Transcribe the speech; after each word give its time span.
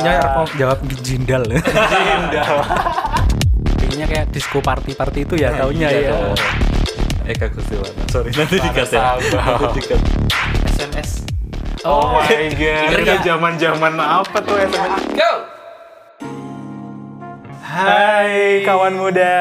Ya, 0.00 0.22
aku 0.22 0.54
jawab 0.56 0.78
jindal. 1.02 1.42
Jindal. 1.44 2.46
Kayaknya 3.76 4.06
kayak 4.06 4.26
disco 4.30 4.62
party-party 4.62 5.26
itu 5.26 5.34
ya 5.34 5.50
taunya 5.52 5.90
Iya 5.90 6.00
ya. 6.08 6.14
Eka 7.26 7.50
Gustiwana. 7.50 8.02
Sorry 8.08 8.30
nanti 8.32 8.56
dikat 8.56 8.88
ya. 8.88 9.18
Sabah. 9.18 9.42
Nanti 9.60 9.82
dikat. 9.82 10.00
SMS. 10.70 11.10
Oh, 11.82 12.14
my 12.16 12.30
god. 12.54 12.86
Ngeri 12.94 13.02
Itu 13.02 13.12
ya? 13.12 13.22
zaman-zaman 13.26 13.92
apa 13.98 14.36
tuh 14.38 14.56
SMS? 14.56 15.02
Go. 15.10 15.32
Hai 17.60 18.62
kawan 18.62 18.94
muda. 18.94 19.36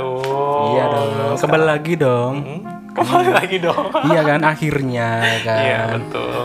Oh. 0.00 0.72
Iya 0.72 0.84
dong. 0.88 1.36
Kembali 1.36 1.64
lagi 1.68 1.92
dong. 1.94 2.34
Hmm, 2.40 2.60
Kembali 2.90 3.30
lagi 3.30 3.56
dong. 3.60 3.84
iya 4.08 4.20
kan 4.24 4.40
akhirnya 4.42 5.08
kan. 5.44 5.60
Iya 5.60 5.80
betul. 5.94 6.44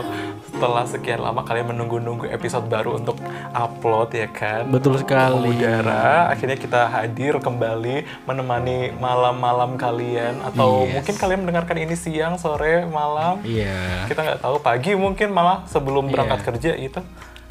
Setelah 0.56 0.88
sekian 0.88 1.20
lama 1.20 1.44
kalian 1.44 1.68
menunggu-nunggu 1.68 2.32
episode 2.32 2.64
baru 2.64 2.96
untuk 2.96 3.20
upload 3.52 4.08
ya 4.16 4.24
kan. 4.26 4.64
Betul 4.64 4.96
sekali. 4.96 5.52
Udara, 5.52 6.32
akhirnya 6.32 6.56
kita 6.56 6.88
hadir 6.88 7.36
kembali 7.36 8.24
menemani 8.24 8.88
malam-malam 8.96 9.76
kalian 9.76 10.40
atau 10.40 10.88
Yes. 10.88 10.96
mungkin 10.96 11.14
kalian 11.20 11.40
mendengarkan 11.44 11.76
ini 11.76 11.92
siang, 11.92 12.40
sore, 12.40 12.88
malam. 12.88 13.44
Iya. 13.44 14.08
Kita 14.08 14.24
nggak 14.24 14.40
tahu 14.40 14.56
pagi 14.58 14.96
mungkin 14.96 15.28
malah 15.28 15.60
sebelum 15.68 16.08
berangkat 16.08 16.40
Iya. 16.40 16.46
kerja 16.48 16.70
gitu. 16.80 17.00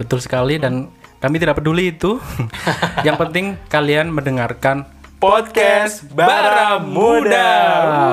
Betul 0.02 0.18
sekali 0.18 0.58
dan 0.58 0.90
kami 1.22 1.38
tidak 1.38 1.62
peduli 1.62 1.94
itu. 1.94 2.18
Yang 3.05 3.18
penting 3.22 3.46
kalian 3.70 4.10
mendengarkan 4.10 4.90
Podcast 5.16 6.10
Bara 6.10 6.82
Muda. 6.82 7.54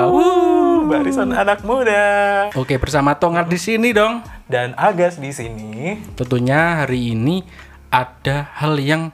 Wuh, 0.05 0.62
barisan 0.83 1.31
anak 1.31 1.63
muda. 1.63 2.03
Oke, 2.53 2.75
bersama 2.77 3.15
Tongar 3.15 3.47
di 3.47 3.57
sini 3.57 3.95
dong. 3.95 4.21
Dan 4.43 4.75
Agas 4.75 5.17
di 5.17 5.31
sini 5.31 5.97
Tentunya 6.13 6.83
hari 6.83 7.15
ini 7.15 7.41
ada 7.89 8.51
hal 8.59 8.77
yang 8.77 9.09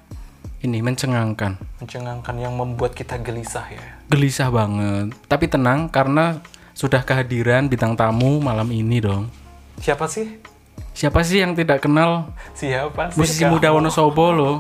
ini 0.60 0.84
mencengangkan. 0.84 1.56
mencengangkan 1.80 2.36
yang 2.36 2.52
membuat 2.60 2.92
kita 2.92 3.16
gelisah 3.16 3.64
ya. 3.72 3.80
Gelisah 4.12 4.52
banget. 4.52 5.16
Tapi 5.32 5.48
tenang 5.48 5.88
karena 5.88 6.44
sudah 6.76 7.00
kehadiran 7.04 7.72
bintang 7.72 7.96
tamu 7.96 8.44
malam 8.44 8.68
ini 8.68 9.00
dong. 9.00 9.32
Siapa 9.80 10.12
sih? 10.12 10.44
Siapa 10.92 11.24
sih 11.24 11.40
yang 11.40 11.56
tidak 11.56 11.80
kenal 11.80 12.36
Siapa 12.52 13.16
sih? 13.16 13.24
musisi 13.24 13.48
kamu? 13.48 13.56
muda 13.56 13.72
Wonosobo 13.72 14.36
loh? 14.36 14.58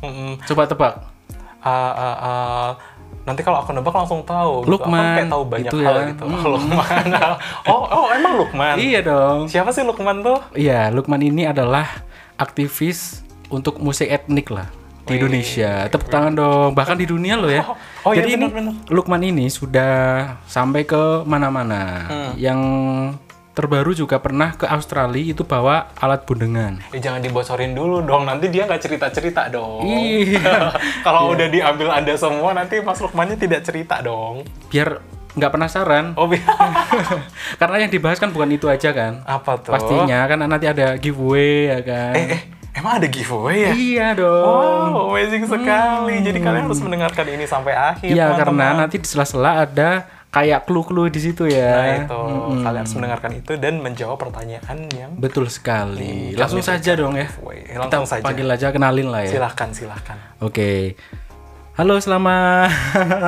Mm-mm. 0.00 0.40
Coba 0.48 0.64
tebak. 0.64 0.94
Ah, 1.60 1.92
ah, 1.92 2.16
ah. 2.16 2.68
Nanti 3.24 3.40
kalau 3.40 3.58
aku 3.64 3.72
nebak 3.72 3.94
langsung 3.96 4.20
tahu. 4.24 4.64
gitu. 4.64 4.68
Aku 4.68 4.72
Lukman, 4.84 5.16
kayak 5.16 5.32
tahu 5.32 5.42
banyak 5.48 5.72
gitu 5.72 5.76
hal 5.80 5.94
ya. 5.96 6.04
gitu. 6.12 6.24
Hmm. 6.28 6.44
Lukman. 6.54 7.04
oh, 7.68 7.82
oh 7.88 8.04
emang 8.12 8.32
Lukman. 8.36 8.76
Iya 8.76 9.00
dong. 9.00 9.38
Siapa 9.48 9.72
sih 9.72 9.82
Lukman 9.84 10.20
tuh? 10.20 10.38
Iya, 10.52 10.92
Lukman 10.92 11.20
ini 11.24 11.48
adalah 11.48 12.04
aktivis 12.36 13.24
untuk 13.48 13.80
musik 13.80 14.08
etnik 14.12 14.52
lah 14.52 14.68
di 15.04 15.16
Wih. 15.16 15.20
Indonesia. 15.20 15.88
Tepuk 15.88 16.08
tangan 16.08 16.32
dong. 16.32 16.70
Bahkan 16.72 16.96
di 16.96 17.06
dunia 17.08 17.36
loh 17.36 17.52
ya. 17.52 17.64
Oh, 18.04 18.12
iya, 18.12 18.24
Jadi 18.24 18.28
ini 18.36 18.44
benar-benar. 18.48 18.74
Lukman 18.92 19.22
ini 19.24 19.44
sudah 19.52 19.94
sampai 20.48 20.84
ke 20.88 21.24
mana-mana. 21.28 22.08
Hmm. 22.08 22.32
Yang 22.36 22.60
terbaru 23.54 23.94
juga 23.94 24.18
pernah 24.18 24.50
ke 24.58 24.66
Australia 24.66 25.30
itu 25.30 25.46
bawa 25.46 25.94
alat 25.94 26.26
bundengan. 26.26 26.82
Eh, 26.90 26.98
jangan 26.98 27.22
dibocorin 27.22 27.70
dulu 27.70 28.02
dong. 28.02 28.26
Nanti 28.26 28.50
dia 28.50 28.66
nggak 28.66 28.82
cerita-cerita 28.82 29.46
dong. 29.46 29.86
Iya. 29.86 30.74
kalau 31.06 31.30
udah 31.30 31.46
diambil 31.46 31.94
Anda 31.94 32.18
semua, 32.18 32.50
nanti 32.50 32.82
Mas 32.82 32.98
Lukmannya 32.98 33.38
tidak 33.38 33.62
cerita 33.62 34.02
dong. 34.02 34.42
Biar 34.74 34.98
nggak 35.38 35.50
penasaran. 35.54 36.04
Oh, 36.18 36.26
bi- 36.26 36.42
Karena 37.62 37.86
yang 37.86 37.90
dibahas 37.94 38.18
kan 38.18 38.34
bukan 38.34 38.50
itu 38.50 38.66
aja 38.66 38.90
kan. 38.90 39.22
apa 39.22 39.54
tuh? 39.62 39.70
Pastinya 39.70 40.26
kan 40.26 40.38
nanti 40.42 40.66
ada 40.66 40.98
giveaway 40.98 41.70
ya 41.70 41.80
kan. 41.86 42.14
Eh, 42.18 42.26
eh, 42.34 42.40
emang 42.74 42.98
ada 42.98 43.06
giveaway 43.06 43.70
ya? 43.70 43.72
Iya 43.74 44.06
dong. 44.18 44.90
Wow, 44.90 45.14
amazing 45.14 45.46
sekali. 45.46 46.14
Jadi 46.26 46.38
kalian 46.42 46.66
harus 46.66 46.82
mendengarkan 46.82 47.26
ini 47.30 47.46
sampai 47.46 47.74
akhir. 47.74 48.10
Iya 48.10 48.34
karena 48.34 48.82
nanti 48.82 48.98
di 48.98 49.06
sela-sela 49.06 49.62
ada 49.62 50.06
kayak 50.34 50.66
clue-clue 50.66 51.06
di 51.08 51.20
situ 51.20 51.46
Nah 51.46 51.54
ya. 51.54 52.02
itu, 52.02 52.20
kalian 52.58 52.82
harus 52.82 52.92
mendengarkan 52.92 53.30
itu 53.32 53.52
dan 53.54 53.78
menjawab 53.78 54.18
pertanyaan 54.18 54.78
yang 54.90 55.14
Betul 55.14 55.46
sekali. 55.46 56.34
Langsung 56.34 56.58
saja 56.58 56.92
dong 56.92 57.14
ya. 57.14 57.30
giveaway. 57.30 57.62
Kita 57.64 57.78
Langsung 57.78 58.04
saja. 58.04 58.24
panggil 58.24 58.48
aja 58.48 58.66
kenalin 58.68 59.08
lah 59.08 59.22
ya. 59.22 59.30
Silahkan, 59.30 59.70
silahkan. 59.70 60.18
Oke. 60.40 60.98
Halo, 61.74 61.98
selamat 61.98 62.70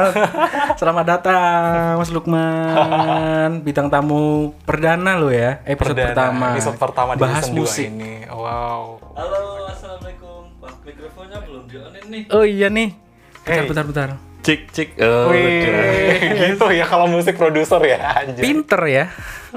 selamat 0.80 1.04
datang 1.04 1.94
Mas 1.96 2.10
Lukman, 2.10 3.58
bintang 3.66 3.86
tamu 3.86 4.54
perdana 4.62 5.14
lo 5.14 5.30
ya, 5.30 5.62
episode 5.64 5.94
Perdana, 5.94 6.10
pertama. 6.12 6.46
Episode 6.54 6.78
pertama 6.78 7.10
di 7.14 7.20
bahas 7.20 7.42
season 7.42 7.54
2 7.54 7.58
musik. 7.58 7.86
ini. 7.88 8.14
Wow. 8.28 9.02
Halo, 9.14 9.42
assalamualaikum. 9.66 10.42
Wah, 10.58 10.74
mikrofonnya 10.80 11.38
belum 11.42 11.62
di 11.66 11.76
nih. 12.06 12.22
Oh 12.30 12.42
iya 12.42 12.66
nih. 12.68 12.94
Bentar, 13.42 13.50
Hey. 13.52 13.66
bentar, 13.66 13.84
bentar. 13.84 14.08
Cik 14.46 14.60
cik. 14.70 14.88
Oh, 15.02 15.34
Wih, 15.34 15.66
gitu 16.38 16.70
ya 16.70 16.86
kalau 16.86 17.10
musik 17.10 17.34
produser 17.34 17.82
ya 17.82 17.98
anjir. 18.14 18.38
Pinter 18.38 18.78
ya. 18.86 19.04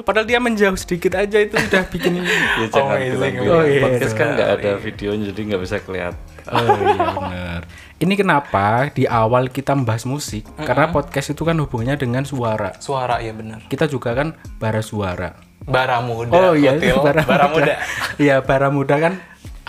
Padahal 0.02 0.26
dia 0.26 0.42
menjauh 0.42 0.74
sedikit 0.74 1.14
aja 1.14 1.38
itu 1.38 1.54
udah 1.54 1.84
bikin 1.94 2.18
Ya, 2.24 2.66
jangan 2.74 2.98
Amazing. 2.98 3.14
bilang 3.14 3.34
Oh, 3.54 3.62
gitu. 3.62 3.70
iya, 3.70 3.82
Podcast 3.86 4.16
kan 4.16 4.26
iya. 4.26 4.34
nggak 4.34 4.50
ada 4.50 4.72
videonya 4.80 5.26
jadi 5.30 5.42
nggak 5.46 5.62
bisa 5.62 5.76
kelihatan. 5.80 6.18
Oh 6.50 6.66
iya 6.66 7.06
benar. 7.14 7.62
Ini 8.00 8.14
kenapa 8.16 8.66
di 8.90 9.04
awal 9.06 9.52
kita 9.52 9.76
membahas 9.76 10.08
musik? 10.08 10.48
Karena 10.58 10.88
podcast 10.88 11.30
itu 11.30 11.44
kan 11.44 11.54
hubungannya 11.60 12.00
dengan 12.00 12.24
suara. 12.24 12.74
Suara 12.80 13.20
ya 13.20 13.36
bener. 13.36 13.62
Kita 13.68 13.86
juga 13.86 14.16
kan 14.16 14.34
bara 14.58 14.82
suara. 14.82 15.36
Bara 15.68 16.00
muda. 16.02 16.32
Oh 16.34 16.56
iya, 16.56 16.74
bara, 17.06 17.22
bara 17.28 17.46
muda. 17.52 17.54
muda. 17.54 17.74
Iya, 18.18 18.36
bara 18.42 18.74
muda 18.74 18.96
kan 18.98 19.14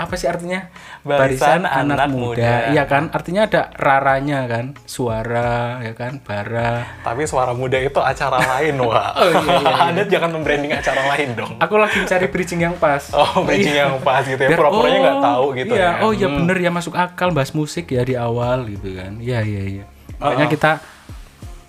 apa 0.00 0.16
sih 0.16 0.26
artinya? 0.26 0.72
Barisan 1.04 1.68
anak 1.68 2.08
muda. 2.08 2.72
Iya 2.72 2.88
kan? 2.88 3.12
Artinya 3.12 3.44
ada 3.44 3.68
raranya 3.76 4.48
kan? 4.48 4.72
Suara 4.88 5.80
ya 5.84 5.92
kan? 5.92 6.24
Bara. 6.24 7.00
Tapi 7.04 7.28
suara 7.28 7.52
muda 7.52 7.76
itu 7.76 8.00
acara 8.00 8.40
lain, 8.40 8.80
wah. 8.88 9.12
Oh, 9.14 9.28
iya, 9.28 9.54
iya, 9.60 9.74
Anda 9.92 10.02
jangan 10.08 10.30
membranding 10.34 10.72
acara 10.72 11.02
lain 11.16 11.36
dong. 11.36 11.52
Aku 11.60 11.76
lagi 11.76 12.00
cari 12.08 12.26
bridging 12.32 12.64
yang 12.64 12.76
pas. 12.80 13.12
Oh, 13.12 13.44
bridging 13.44 13.76
yang 13.76 14.00
pas 14.00 14.24
gitu 14.24 14.40
ya. 14.40 14.56
Pura-puranya 14.56 14.98
nggak 15.04 15.18
oh, 15.20 15.24
tahu 15.24 15.46
gitu 15.60 15.74
iya. 15.76 15.90
ya. 16.00 16.04
Oh 16.04 16.12
iya 16.16 16.26
Hmm. 16.30 16.46
bener 16.46 16.56
ya 16.62 16.70
masuk 16.70 16.94
akal 16.94 17.34
bahas 17.34 17.50
musik 17.52 17.90
ya 17.90 18.06
di 18.06 18.14
awal 18.14 18.64
gitu 18.70 18.94
kan. 18.96 19.18
Iya 19.20 19.42
iya 19.44 19.62
iya. 19.66 19.84
Makanya 20.22 20.46
Uh-uh. 20.46 20.54
kita 20.54 20.72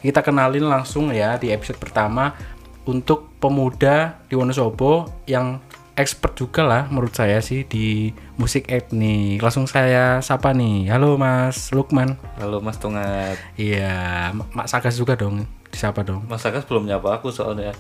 kita 0.02 0.20
kenalin 0.26 0.66
langsung 0.66 1.14
ya 1.14 1.38
di 1.38 1.54
episode 1.54 1.78
pertama 1.78 2.34
untuk 2.90 3.30
pemuda 3.38 4.18
di 4.26 4.34
Wonosobo 4.34 5.06
yang 5.30 5.62
expert 5.96 6.34
juga 6.34 6.64
lah 6.64 6.88
menurut 6.88 7.12
saya 7.12 7.40
sih 7.40 7.64
di 7.64 8.10
musik 8.36 8.68
etnik. 8.68 9.38
Langsung 9.38 9.68
saya 9.68 10.20
sapa 10.20 10.52
nih. 10.52 10.88
Halo 10.88 11.16
Mas 11.16 11.70
Lukman. 11.70 12.16
Halo 12.40 12.64
Mas 12.64 12.80
Tungat. 12.80 13.36
Iya, 13.56 14.32
Mak 14.34 14.68
Sagas 14.68 14.96
juga 14.96 15.14
dong. 15.14 15.44
Disapa 15.72 16.04
dong. 16.04 16.28
Mas 16.28 16.44
Agus 16.44 16.68
belum 16.68 16.84
nyapa 16.84 17.18
aku 17.18 17.32
soalnya. 17.32 17.72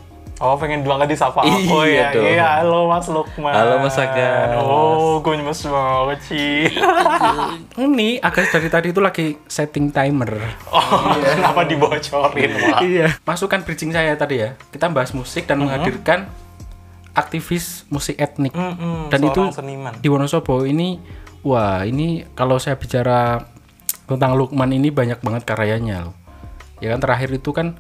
Oh, 0.41 0.57
pengen 0.57 0.81
banget 0.81 1.13
disapa 1.13 1.45
aku 1.45 1.85
Iya 1.85 1.85
ya. 1.85 2.07
dong. 2.09 2.25
Iya, 2.25 2.47
halo 2.57 2.89
Mas 2.89 3.05
Lukman. 3.05 3.53
Halo, 3.53 3.77
Mas 3.77 3.93
Agas. 3.93 4.57
Oh, 4.57 5.21
gue 5.21 5.37
nyemes 5.37 5.61
banget 5.61 6.19
sih. 6.25 6.65
Ini 7.77 8.17
agak 8.17 8.49
dari 8.49 8.65
tadi 8.65 8.87
itu 8.89 8.97
lagi 8.97 9.37
setting 9.45 9.93
timer. 9.93 10.33
Oh, 10.65 11.13
kenapa 11.21 11.61
dibocorin, 11.61 12.57
iya. 12.81 13.13
Masukkan 13.21 13.61
bridging 13.61 13.93
saya 13.93 14.17
tadi 14.17 14.41
ya. 14.41 14.57
Kita 14.73 14.89
bahas 14.89 15.13
musik 15.13 15.45
dan 15.45 15.61
menghadirkan 15.61 16.25
aktivis 17.11 17.83
musik 17.91 18.15
etnik. 18.19 18.55
Mm-mm, 18.55 19.11
Dan 19.11 19.27
itu 19.27 19.41
seniman. 19.51 19.93
di 19.99 20.07
Wonosobo 20.07 20.63
ini, 20.63 20.99
wah 21.43 21.83
ini 21.83 22.23
kalau 22.35 22.55
saya 22.57 22.79
bicara 22.79 23.43
tentang 24.07 24.35
Lukman 24.35 24.71
ini 24.71 24.91
banyak 24.91 25.19
banget 25.23 25.43
karyanya 25.47 26.07
loh. 26.11 26.15
Ya 26.79 26.91
kan 26.91 26.99
terakhir 27.03 27.29
itu 27.35 27.51
kan 27.51 27.77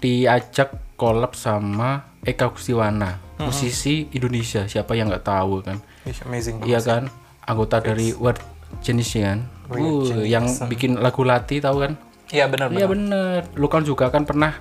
diajak 0.00 0.76
collab 1.00 1.32
sama 1.36 2.12
Eka 2.24 2.52
Gustiwana, 2.52 3.20
musisi 3.40 4.08
Indonesia. 4.12 4.68
Siapa 4.68 4.96
yang 4.96 5.08
nggak 5.12 5.24
tahu 5.24 5.64
kan? 5.64 5.80
Amazing. 6.28 6.64
Iya 6.64 6.80
kan, 6.84 7.08
anggota 7.44 7.80
dari 7.80 8.12
Weird 8.12 8.40
Genius 8.84 9.16
kan. 9.16 9.48
Weird 9.72 10.12
Uh, 10.12 10.24
yang 10.28 10.44
bikin 10.68 11.00
lagu 11.00 11.24
Lati 11.24 11.56
tahu 11.56 11.88
kan? 11.88 11.92
Iya, 12.28 12.48
benar 12.52 12.68
Iya 12.72 12.84
benar. 12.84 13.48
bener. 13.48 13.56
Lu 13.56 13.68
kan 13.72 13.80
juga 13.80 14.12
kan 14.12 14.28
pernah 14.28 14.60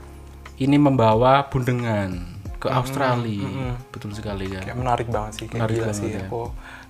ini 0.59 0.79
membawa 0.79 1.47
bundengan 1.51 2.32
ke 2.63 2.71
Australia. 2.71 3.75
Betul 3.91 4.15
sekali 4.15 4.47
kan. 4.47 4.63
Kayak 4.63 4.77
menarik 4.79 5.07
banget 5.11 5.33
sih, 5.35 5.45
kayak 5.51 5.59
Menarik 5.67 5.75
gila 5.75 5.85
banget 5.91 5.99
sih. 5.99 6.09
ya. 6.15 6.23
Aku 6.31 6.41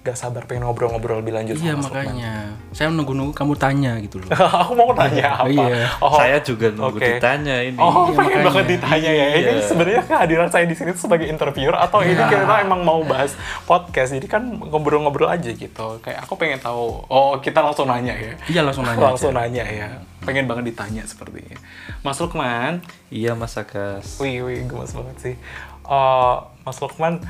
gak 0.04 0.20
sabar 0.20 0.44
pengen 0.44 0.68
ngobrol-ngobrol 0.68 1.24
lebih 1.24 1.32
lanjut 1.32 1.56
Iya 1.56 1.74
sama 1.74 1.88
makanya. 1.88 2.52
Saya 2.70 2.92
nunggu-nunggu 2.92 3.32
kamu 3.32 3.56
tanya 3.56 3.96
gitu 3.98 4.20
loh. 4.20 4.28
aku 4.62 4.76
mau 4.76 4.92
tanya 4.92 5.32
apa? 5.34 5.48
Iya. 5.48 5.88
Oh, 5.98 6.12
Saya 6.12 6.44
juga 6.44 6.68
nunggu 6.70 7.00
oke. 7.00 7.08
ditanya 7.08 7.56
ini. 7.64 7.80
Oh, 7.80 8.12
Iya, 8.12 8.12
pengen 8.14 8.20
makanya. 8.36 8.44
banget 8.46 8.66
ditanya 8.68 9.12
ya. 9.12 9.26
Ini 9.32 9.40
Iya. 9.40 9.64
sebenarnya 9.64 10.02
kehadiran 10.04 10.48
saya 10.48 10.66
di 10.66 10.76
sini 10.76 10.92
sebagai 10.92 11.24
interviewer 11.26 11.72
atau 11.74 12.04
ini 12.04 12.14
Iya. 12.14 12.28
kita 12.28 12.56
emang 12.60 12.84
mau 12.84 13.00
bahas 13.02 13.32
podcast. 13.64 14.12
Jadi 14.12 14.28
kan 14.28 14.44
ngobrol-ngobrol 14.60 15.32
aja 15.32 15.48
gitu. 15.48 15.88
Kayak 16.00 16.20
aku 16.22 16.36
pengen 16.36 16.60
tahu. 16.60 17.08
Oh, 17.08 17.40
kita 17.40 17.64
langsung 17.64 17.88
nanya 17.88 18.12
ya. 18.12 18.36
Iya 18.46 18.62
langsung 18.62 18.84
nanya. 18.84 19.00
langsung 19.02 19.32
aja. 19.32 19.40
nanya 19.42 19.64
ya. 19.66 19.88
Pengen 20.20 20.46
banget 20.46 20.68
ditanya 20.68 21.04
sepertinya. 21.04 21.56
Mas 22.00 22.20
Lukman, 22.20 22.84
Iya 23.08 23.34
Mas 23.34 23.56
Agus. 23.56 24.20
wih 24.20 24.40
wih 24.42 24.64
gemes 24.64 24.92
banget 24.92 25.16
sih. 25.18 25.36
Eh, 25.84 26.36
Mas 26.62 26.80
Lukman, 26.80 27.24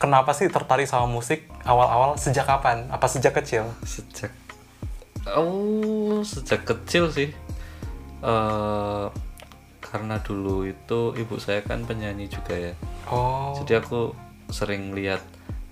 kenapa 0.00 0.32
sih 0.32 0.48
tertarik 0.48 0.88
sama 0.88 1.04
musik 1.04 1.44
awal-awal 1.62 2.16
sejak 2.16 2.48
kapan? 2.48 2.88
Apa 2.88 3.06
sejak 3.06 3.36
kecil? 3.36 3.68
Sejak 3.84 4.32
oh 5.36 6.24
sejak 6.24 6.64
kecil 6.64 7.12
sih. 7.12 7.28
eh 8.20 9.06
karena 9.80 10.22
dulu 10.22 10.68
itu 10.68 11.16
ibu 11.18 11.36
saya 11.42 11.66
kan 11.66 11.82
penyanyi 11.82 12.30
juga 12.30 12.54
ya. 12.54 12.74
Oh, 13.10 13.58
Jadi 13.58 13.72
aku 13.80 14.14
sering 14.52 14.94
lihat 14.94 15.18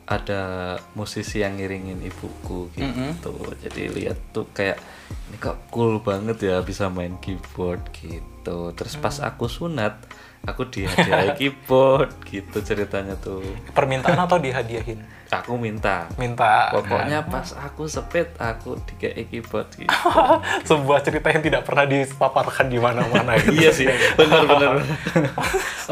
ada 0.08 0.74
musisi 0.96 1.44
yang 1.44 1.60
ngiringin 1.60 2.00
ibuku 2.02 2.72
gitu. 2.74 3.32
Jadi 3.62 3.92
lihat 3.92 4.18
tuh 4.32 4.48
kayak 4.50 4.80
ini 5.28 5.36
kok 5.36 5.60
cool 5.68 6.00
banget 6.00 6.40
ya 6.50 6.64
bisa 6.64 6.88
main 6.88 7.20
keyboard 7.20 7.84
gitu. 7.92 8.72
Terus 8.72 8.96
pas 8.96 9.20
aku 9.20 9.46
sunat, 9.46 10.00
aku 10.46 10.62
dihadiahi 10.68 11.34
keyboard 11.38 12.12
gitu 12.28 12.58
ceritanya 12.62 13.18
tuh. 13.18 13.42
permintaan 13.74 14.18
atau 14.18 14.38
dihadiahin? 14.38 15.00
Aku 15.28 15.60
minta. 15.60 16.08
Minta. 16.16 16.72
Pokoknya 16.72 17.20
pas 17.28 17.52
aku 17.52 17.84
sepet, 17.84 18.32
aku 18.40 18.80
dikei 18.88 19.28
keyboard 19.28 19.68
gitu. 19.76 19.92
Sebuah 20.72 21.04
cerita 21.04 21.28
yang 21.28 21.44
tidak 21.44 21.62
pernah 21.68 21.84
dipaparkan 21.84 22.72
di 22.72 22.80
mana-mana. 22.80 23.36
gitu. 23.44 23.52
iya 23.52 23.68
sih, 23.68 23.84
benar-benar. 24.16 24.80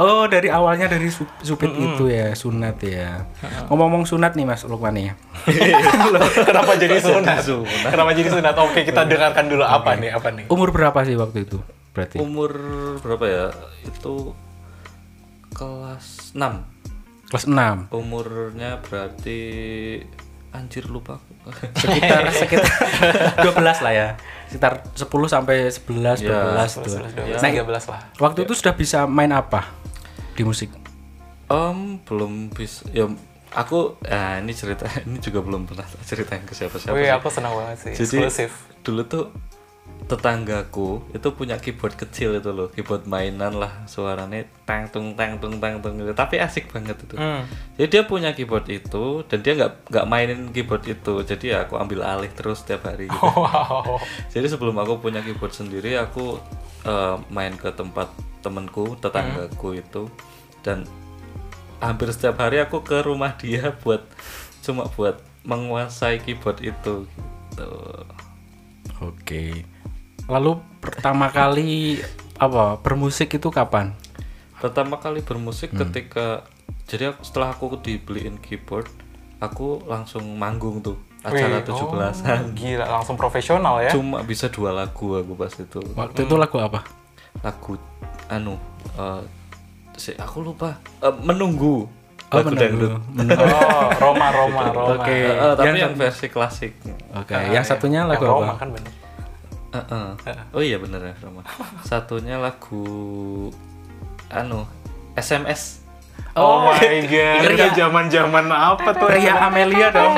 Oh, 0.00 0.24
dari 0.24 0.48
awalnya 0.48 0.88
dari 0.88 1.12
su- 1.12 1.28
supit 1.44 1.68
itu 1.68 2.08
ya, 2.08 2.32
sunat 2.32 2.80
ya. 2.80 3.28
Ngomong-ngomong 3.68 4.08
sunat 4.08 4.32
nih 4.40 4.48
Mas 4.48 4.64
Lukman 4.64 4.96
nih. 4.96 5.12
Kenapa 6.48 6.72
jadi 6.80 6.96
sunat? 6.96 7.44
sunat? 7.44 7.92
Kenapa 7.92 8.10
jadi 8.16 8.28
sunat? 8.32 8.54
Oke, 8.56 8.88
kita 8.88 9.04
dengarkan 9.04 9.52
dulu 9.52 9.68
apa 9.68 10.00
nih? 10.00 10.16
Apa 10.16 10.32
nih? 10.32 10.48
Umur 10.48 10.72
berapa 10.72 10.96
sih 11.04 11.12
waktu 11.12 11.44
itu? 11.44 11.60
Berarti. 11.96 12.20
Umur 12.20 12.52
berapa 13.00 13.24
ya? 13.24 13.46
Itu 13.82 14.36
kelas 15.50 16.36
6 16.36 16.76
Kelas 17.26 17.44
6. 17.48 17.90
umurnya 17.90 18.78
berarti 18.78 19.40
anjir 20.52 20.86
lupa 20.86 21.18
Sekitar 21.80 22.28
sekitar 22.28 22.70
12 23.48 23.56
lah 23.80 23.92
ya. 23.92 24.08
Sekitar 24.46 24.84
10 24.92 25.08
sampai 25.26 25.66
11 25.66 26.22
12 26.22 26.22
Ya, 26.22 26.38
tuh. 26.76 26.92
11, 26.92 27.16
12, 27.16 27.40
Nah, 27.40 27.50
13 27.50 27.88
lah. 27.88 28.00
waktu 28.18 28.44
itu 28.44 28.52
sudah 28.52 28.74
bisa 28.74 28.98
main 29.06 29.30
apa 29.30 29.66
di 30.32 30.44
musik? 30.44 30.68
Om 31.46 32.02
belum 32.02 32.50
bisa 32.50 32.84
ya 32.90 33.06
aku 33.52 33.96
ya 34.02 34.36
ini 34.36 34.52
cerita 34.52 34.84
ini 35.06 35.16
juga 35.16 35.40
belum 35.40 35.64
pernah 35.64 35.86
ceritain 36.00 36.42
ke 36.42 36.52
siapa-siapa 36.52 36.92
Wih, 36.92 37.06
sih. 37.06 37.14
aku 37.14 37.26
senang 37.30 37.54
banget 37.54 37.78
sih. 37.80 37.92
Jadi 37.96 38.16
Eksklusif. 38.20 38.50
dulu 38.82 39.02
tuh 39.02 39.24
tetanggaku 40.06 41.02
itu 41.10 41.28
punya 41.34 41.58
keyboard 41.58 41.98
kecil 41.98 42.38
itu 42.38 42.54
loh 42.54 42.70
keyboard 42.70 43.10
mainan 43.10 43.58
lah 43.58 43.82
suaranya 43.90 44.46
tang 44.62 44.86
tung 44.86 45.18
tang 45.18 45.42
tung 45.42 45.58
tang 45.58 45.82
tung 45.82 45.98
gitu 45.98 46.14
tapi 46.14 46.38
asik 46.38 46.70
banget 46.70 46.94
itu 47.02 47.18
Hmm. 47.18 47.42
jadi 47.74 47.88
dia 47.90 48.02
punya 48.06 48.30
keyboard 48.30 48.70
itu 48.70 49.26
dan 49.26 49.42
dia 49.42 49.58
nggak 49.58 49.90
nggak 49.90 50.06
mainin 50.06 50.40
keyboard 50.54 50.86
itu 50.86 51.26
jadi 51.26 51.44
ya 51.44 51.58
aku 51.66 51.74
ambil 51.74 52.06
alih 52.06 52.30
terus 52.30 52.62
setiap 52.62 52.86
hari 52.86 53.10
gitu. 53.10 53.18
Wow. 53.34 53.98
jadi 54.30 54.46
sebelum 54.46 54.78
aku 54.78 55.02
punya 55.02 55.26
keyboard 55.26 55.50
sendiri 55.50 55.98
aku 55.98 56.38
eh, 56.86 57.16
main 57.26 57.58
ke 57.58 57.74
tempat 57.74 58.06
temenku 58.46 58.94
tetanggaku 59.02 59.74
itu 59.74 60.06
dan 60.62 60.86
hampir 61.82 62.14
setiap 62.14 62.38
hari 62.38 62.62
aku 62.62 62.78
ke 62.80 63.02
rumah 63.02 63.34
dia 63.34 63.74
buat 63.82 64.06
cuma 64.62 64.86
buat 64.94 65.18
menguasai 65.42 66.22
keyboard 66.22 66.62
itu 66.62 67.10
gitu 67.10 67.70
Oke. 69.02 69.66
Lalu 70.26 70.58
pertama 70.78 71.26
kali 71.28 72.02
apa 72.36 72.76
bermusik 72.76 73.32
itu 73.32 73.48
kapan? 73.48 73.94
pertama 74.56 74.96
kali 74.96 75.20
bermusik 75.20 75.68
ketika 75.70 76.40
jadi 76.84 77.12
aku, 77.12 77.20
setelah 77.22 77.52
aku 77.52 77.76
dibeliin 77.76 78.40
keyboard 78.40 78.88
aku 79.36 79.84
langsung 79.84 80.24
manggung 80.32 80.80
tuh 80.80 80.96
acara 81.20 81.60
Wih, 81.60 81.68
17-an 81.68 82.38
oh, 82.40 82.56
gila, 82.56 82.84
langsung 82.90 83.14
profesional 83.14 83.78
ya. 83.78 83.92
cuma 83.92 84.24
bisa 84.24 84.48
dua 84.48 84.72
lagu 84.72 85.12
aku 85.12 85.32
pas 85.34 85.52
itu 85.52 85.76
Waktu 85.92 86.24
itu 86.24 86.34
lagu 86.34 86.56
apa? 86.56 86.88
lagu 87.42 87.76
anu 88.26 88.56
eh, 88.96 89.22
si 89.94 90.16
aku 90.16 90.40
lupa 90.42 90.80
Eh, 90.98 91.12
menunggu 91.20 91.84
Oh, 92.26 92.40
lagu 92.40 92.48
menunggu. 92.48 92.96
dangdut 93.06 93.36
Oh, 93.38 93.86
Roma, 94.00 94.26
Roma, 94.30 94.62
Roma. 94.66 94.92
Oke. 94.98 95.14
Eh, 95.14 95.30
eh, 95.30 95.52
tapi 95.52 95.68
Yang 95.68 95.76
yang 95.78 95.94
versi 95.94 96.26
klasik 96.26 96.72
Oke, 97.12 97.30
Ah, 97.30 97.44
yang 97.46 97.60
iya. 97.60 97.62
satunya 97.62 98.02
lagu 98.02 98.24
Yang 98.24 98.32
Roma 98.32 98.46
apa? 98.48 98.54
kan 98.56 98.68
bener. 98.72 98.92
Eh, 99.82 100.12
eh. 100.26 100.38
oh 100.50 100.62
iya 100.62 100.76
bener 100.76 101.00
ya 101.02 101.14
Roma 101.18 101.42
satunya 101.82 102.36
lagu 102.36 102.84
anu 104.28 104.64
SMS 105.12 105.84
Oh, 106.36 106.68
my 106.68 106.76
god, 107.08 107.48
itu 107.48 107.64
zaman-zaman 107.72 108.44
apa 108.48 108.92
tuh? 108.92 109.08
Ria 109.08 109.48
Amelia 109.48 109.88
dong. 109.88 110.12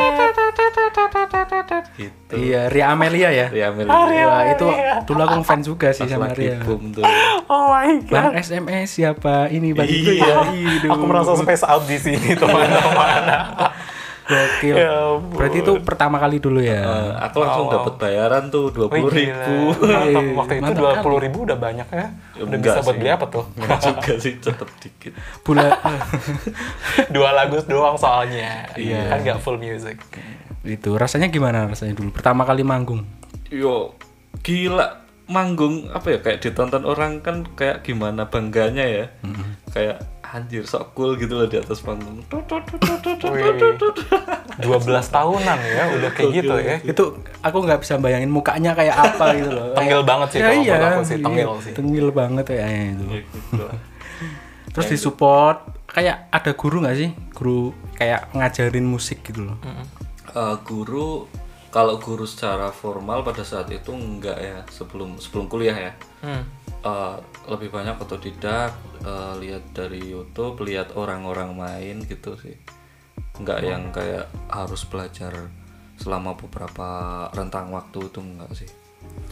gitu 1.95 2.35
Iya, 2.35 2.67
Ria 2.67 2.91
Amelia 2.91 3.31
ya. 3.31 3.47
ya 3.51 3.71
Amelia 3.71 4.27
Wah, 4.27 4.43
itu 4.51 4.67
dulu 5.07 5.21
aku 5.23 5.35
ngefans 5.39 5.65
juga 5.65 5.89
sih 5.95 6.03
pas 6.03 6.11
sama 6.11 6.35
Ria. 6.35 6.59
boom 6.59 6.91
tuh 6.91 7.07
Oh 7.47 7.71
my 7.71 8.03
god. 8.03 8.11
Bang 8.11 8.33
SMS 8.35 8.89
siapa 8.93 9.47
ini 9.49 9.71
bang 9.71 9.87
itu 9.87 10.11
Iya. 10.13 10.27
ya. 10.27 10.39
Hidup. 10.51 10.91
Aku 10.93 11.05
merasa 11.07 11.33
space 11.35 11.63
out 11.63 11.87
di 11.87 11.97
sini 11.97 12.35
teman-teman. 12.35 13.23
Gokil. 14.29 14.77
Ya 14.77 14.93
ampun. 15.17 15.41
Berarti 15.41 15.59
itu 15.59 15.73
pertama 15.81 16.17
kali 16.17 16.37
dulu 16.37 16.61
ya. 16.61 16.85
Eh, 16.85 17.11
aku 17.17 17.37
langsung 17.41 17.67
dapat 17.67 17.95
bayaran 17.97 18.53
tuh 18.53 18.69
dua 18.69 18.87
puluh 18.87 19.09
ribu 19.09 19.73
Mantap. 19.89 20.25
Waktu 20.37 20.55
itu 20.61 20.73
dua 20.77 20.93
puluh 21.01 21.19
ribu 21.19 21.39
udah 21.49 21.57
banyak 21.57 21.89
ya. 21.89 22.07
Udah 22.39 22.57
Enggak 22.61 22.77
bisa 22.77 22.81
buat 22.85 22.93
sih. 22.93 23.01
beli 23.01 23.11
apa 23.11 23.27
tuh? 23.27 23.45
Nggak 23.57 23.79
juga 23.81 24.13
sih 24.21 24.33
tetap 24.37 24.69
dikit 24.79 25.13
Bulan 25.41 25.73
Dua 27.15 27.31
lagu 27.33 27.57
doang 27.65 27.97
soalnya. 27.97 28.69
Iya. 28.77 29.09
Kan 29.09 29.19
nggak 29.25 29.39
full 29.41 29.57
music. 29.57 29.97
itu 30.61 30.91
rasanya 30.93 31.33
gimana 31.33 31.65
rasanya 31.65 31.97
dulu 31.97 32.13
pertama 32.13 32.45
kali 32.45 32.61
manggung? 32.61 33.01
yo 33.49 33.97
gila 34.45 35.01
manggung 35.25 35.89
apa 35.89 36.13
ya 36.13 36.19
kayak 36.21 36.45
ditonton 36.45 36.85
orang 36.85 37.25
kan 37.25 37.49
kayak 37.57 37.81
gimana 37.81 38.29
bangganya 38.29 38.85
ya 38.85 39.07
kayak 39.71 39.97
anjir 40.29 40.65
sok 40.65 40.93
cool 40.93 41.17
gitu 41.17 41.35
loh 41.35 41.49
di 41.49 41.57
atas 41.57 41.81
panggung. 41.81 42.21
Wih, 42.29 43.77
12 44.59 44.65
tahunan 45.09 45.59
ya 45.63 45.85
udah 45.95 46.11
kayak 46.13 46.31
gitu 46.35 46.55
ya. 46.59 46.77
Itu 46.83 47.05
aku 47.41 47.59
nggak 47.65 47.81
bisa 47.81 47.97
bayangin 47.97 48.29
mukanya 48.29 48.75
kayak 48.75 48.97
apa 48.97 49.33
gitu 49.39 49.51
loh. 49.51 49.73
Tengil 49.73 50.03
banget 50.05 50.29
sih 50.35 50.39
Ya, 50.39 50.49
kalau 50.49 50.63
iya, 50.63 50.77
aku 50.93 51.03
sih, 51.03 51.17
iya. 51.17 51.25
tengil 51.25 51.51
sih. 51.63 51.73
Tengil 51.73 52.07
banget 52.11 52.45
kayaknya 52.45 52.83
itu. 52.93 53.05
Ya, 53.09 53.21
gitu. 53.25 53.65
Terus 54.75 54.87
disupport 54.91 55.59
kayak 55.89 56.29
ada 56.29 56.51
guru 56.53 56.85
nggak 56.85 56.97
sih? 56.99 57.11
Guru 57.33 57.73
kayak 57.97 58.31
ngajarin 58.37 58.87
musik 58.87 59.25
gitu 59.25 59.49
loh. 59.49 59.57
Eh, 60.29 60.57
guru 60.63 61.25
kalau 61.69 62.01
guru 62.01 62.25
secara 62.25 62.73
formal 62.73 63.21
pada 63.21 63.45
saat 63.45 63.69
itu 63.69 63.93
enggak 63.93 64.37
ya 64.41 64.65
sebelum 64.73 65.21
sebelum 65.21 65.47
kuliah 65.49 65.77
ya 65.77 65.93
Hmm. 66.19 66.43
Eh, 66.79 67.17
lebih 67.49 67.69
banyak 67.69 67.99
otodidak 67.99 68.71
eh, 69.01 69.33
lihat 69.37 69.75
dari 69.75 69.99
YouTube 69.99 70.63
lihat 70.63 70.95
orang-orang 70.95 71.51
main 71.53 71.97
gitu 72.03 72.39
sih 72.39 72.55
nggak 73.35 73.61
yang 73.61 73.91
kayak 73.91 74.27
harus 74.47 74.83
belajar 74.85 75.51
selama 75.95 76.35
beberapa 76.35 76.87
rentang 77.31 77.71
waktu 77.71 77.99
itu 78.05 78.19
enggak 78.19 78.51
sih 78.55 78.71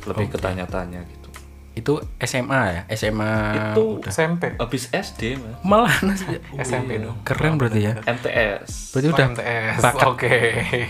lebih 0.04 0.26
ke 0.28 0.38
tanya-tanya 0.38 1.06
gitu 1.06 1.30
Itu 1.72 1.92
SMA 2.18 2.62
ya? 2.66 2.80
SMA 2.90 3.34
itu 3.54 4.00
SMP. 4.02 4.56
habis 4.56 4.88
SD 4.88 5.36
mas 5.36 5.54
malah 5.60 5.92
SMP 6.66 6.98
dong. 6.98 7.20
keren 7.22 7.54
berarti 7.54 7.80
ya. 7.84 7.94
MTS 8.00 8.90
Berarti 8.90 9.06
udah 9.12 9.26
MTS. 9.30 9.78
bakat 9.78 10.06
Oke. 10.08 10.34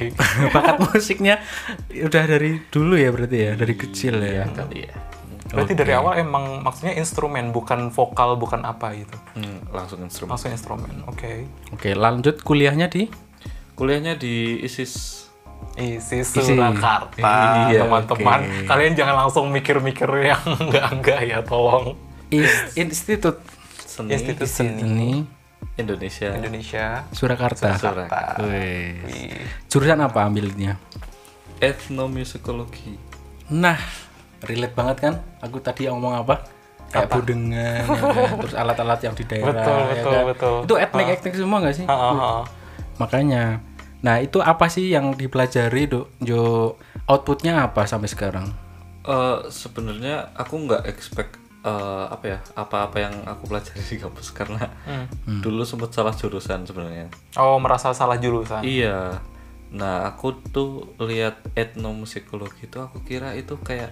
bakat 0.54 0.76
musiknya 0.80 1.42
udah 1.90 2.24
dari 2.24 2.64
dulu 2.66 2.94
ya 2.94 3.10
berarti 3.10 3.36
ya 3.36 3.52
dari 3.52 3.74
kecil 3.74 4.14
ya. 4.18 4.46
kali 4.48 4.86
ya 4.86 4.94
Berarti 5.52 5.74
dari 5.74 5.92
awal 5.94 6.18
emang 6.18 6.62
maksudnya 6.62 6.96
instrumen 6.96 7.50
bukan 7.50 7.90
vokal 7.90 8.34
bukan 8.34 8.62
apa 8.62 8.94
gitu. 8.94 9.16
Hmm, 9.36 9.62
langsung 9.70 10.02
instrumen 10.02 10.34
Langsung 10.34 10.50
instrumen. 10.50 10.92
Oke. 11.06 11.46
Oke 11.70 11.94
lanjut 11.94 12.42
kuliahnya 12.42 12.90
di 12.90 13.06
kuliahnya 13.76 14.16
di 14.16 14.62
ISIS 14.64 15.24
Isi 15.76 16.20
Isi. 16.24 16.40
Surakarta, 16.40 17.16
Iya, 17.68 17.84
teman-teman. 17.84 18.40
oke. 18.44 18.68
Kalian 18.68 18.92
jangan 18.96 19.16
langsung 19.24 19.48
mikir-mikir 19.48 20.08
yang 20.24 20.40
enggak-enggak 20.64 21.20
ya, 21.24 21.38
tolong. 21.44 21.96
Institut 22.76 23.40
seni 23.76 24.16
Institut 24.16 24.48
Seni 24.48 24.80
Seni 24.80 25.10
Indonesia 25.76 26.32
Indonesia. 26.32 27.04
Surakarta. 27.12 27.76
Surakarta. 27.76 28.40
Wih. 28.44 29.00
Wih. 29.04 29.36
Jurusan 29.68 30.00
apa 30.00 30.24
ambilnya? 30.24 30.80
etnomusikologi 31.56 33.00
Nah, 33.48 33.78
relate 34.42 34.74
banget 34.74 34.96
kan? 35.00 35.14
Aku 35.40 35.58
tadi 35.58 35.86
ngomong 35.86 36.12
apa? 36.18 36.44
Kayak 36.86 37.08
budengan, 37.12 37.82
ya 37.82 38.00
kan? 38.02 38.36
terus 38.44 38.54
alat-alat 38.54 39.00
yang 39.00 39.14
di 39.14 39.24
daerah. 39.24 39.50
Betul, 39.50 39.78
ya 39.78 39.86
betul, 39.90 40.12
kan? 40.12 40.24
betul. 40.26 40.54
Itu 40.62 40.74
etnik 40.76 41.06
etnik 41.10 41.34
semua 41.34 41.58
nggak 41.60 41.76
sih? 41.76 41.86
Ha, 41.86 41.94
ha, 41.94 42.10
ha. 42.12 42.30
Makanya. 42.96 43.44
Nah, 43.96 44.16
itu 44.18 44.38
apa 44.38 44.68
sih 44.68 44.88
yang 44.88 45.12
dipelajari, 45.12 45.88
Dok? 45.88 46.06
Jo, 46.20 46.76
outputnya 47.04 47.64
apa 47.64 47.84
sampai 47.84 48.06
sekarang? 48.06 48.46
Eh, 49.02 49.38
sebenarnya 49.48 50.30
aku 50.32 50.62
nggak 50.62 50.82
expect 50.84 51.38
eh, 51.62 51.72
apa 52.06 52.24
ya 52.28 52.38
apa-apa 52.54 52.96
yang 53.00 53.14
aku 53.24 53.46
pelajari 53.46 53.82
di 53.82 53.98
kampus 53.98 54.30
karena 54.30 54.70
Hmm. 54.86 55.42
dulu 55.42 55.62
sempat 55.62 55.90
salah 55.90 56.10
jurusan 56.10 56.62
sebenarnya 56.62 57.10
Oh, 57.34 57.58
merasa 57.58 57.90
salah 57.90 58.14
jurusan. 58.16 58.62
iya 58.62 59.18
nah 59.66 60.06
aku 60.06 60.30
tuh 60.46 60.70
lihat 60.96 61.42
etnomusikologi 61.52 62.66
itu 62.66 62.78
aku 62.78 63.02
kira 63.02 63.34
itu 63.34 63.58
kayak 63.58 63.90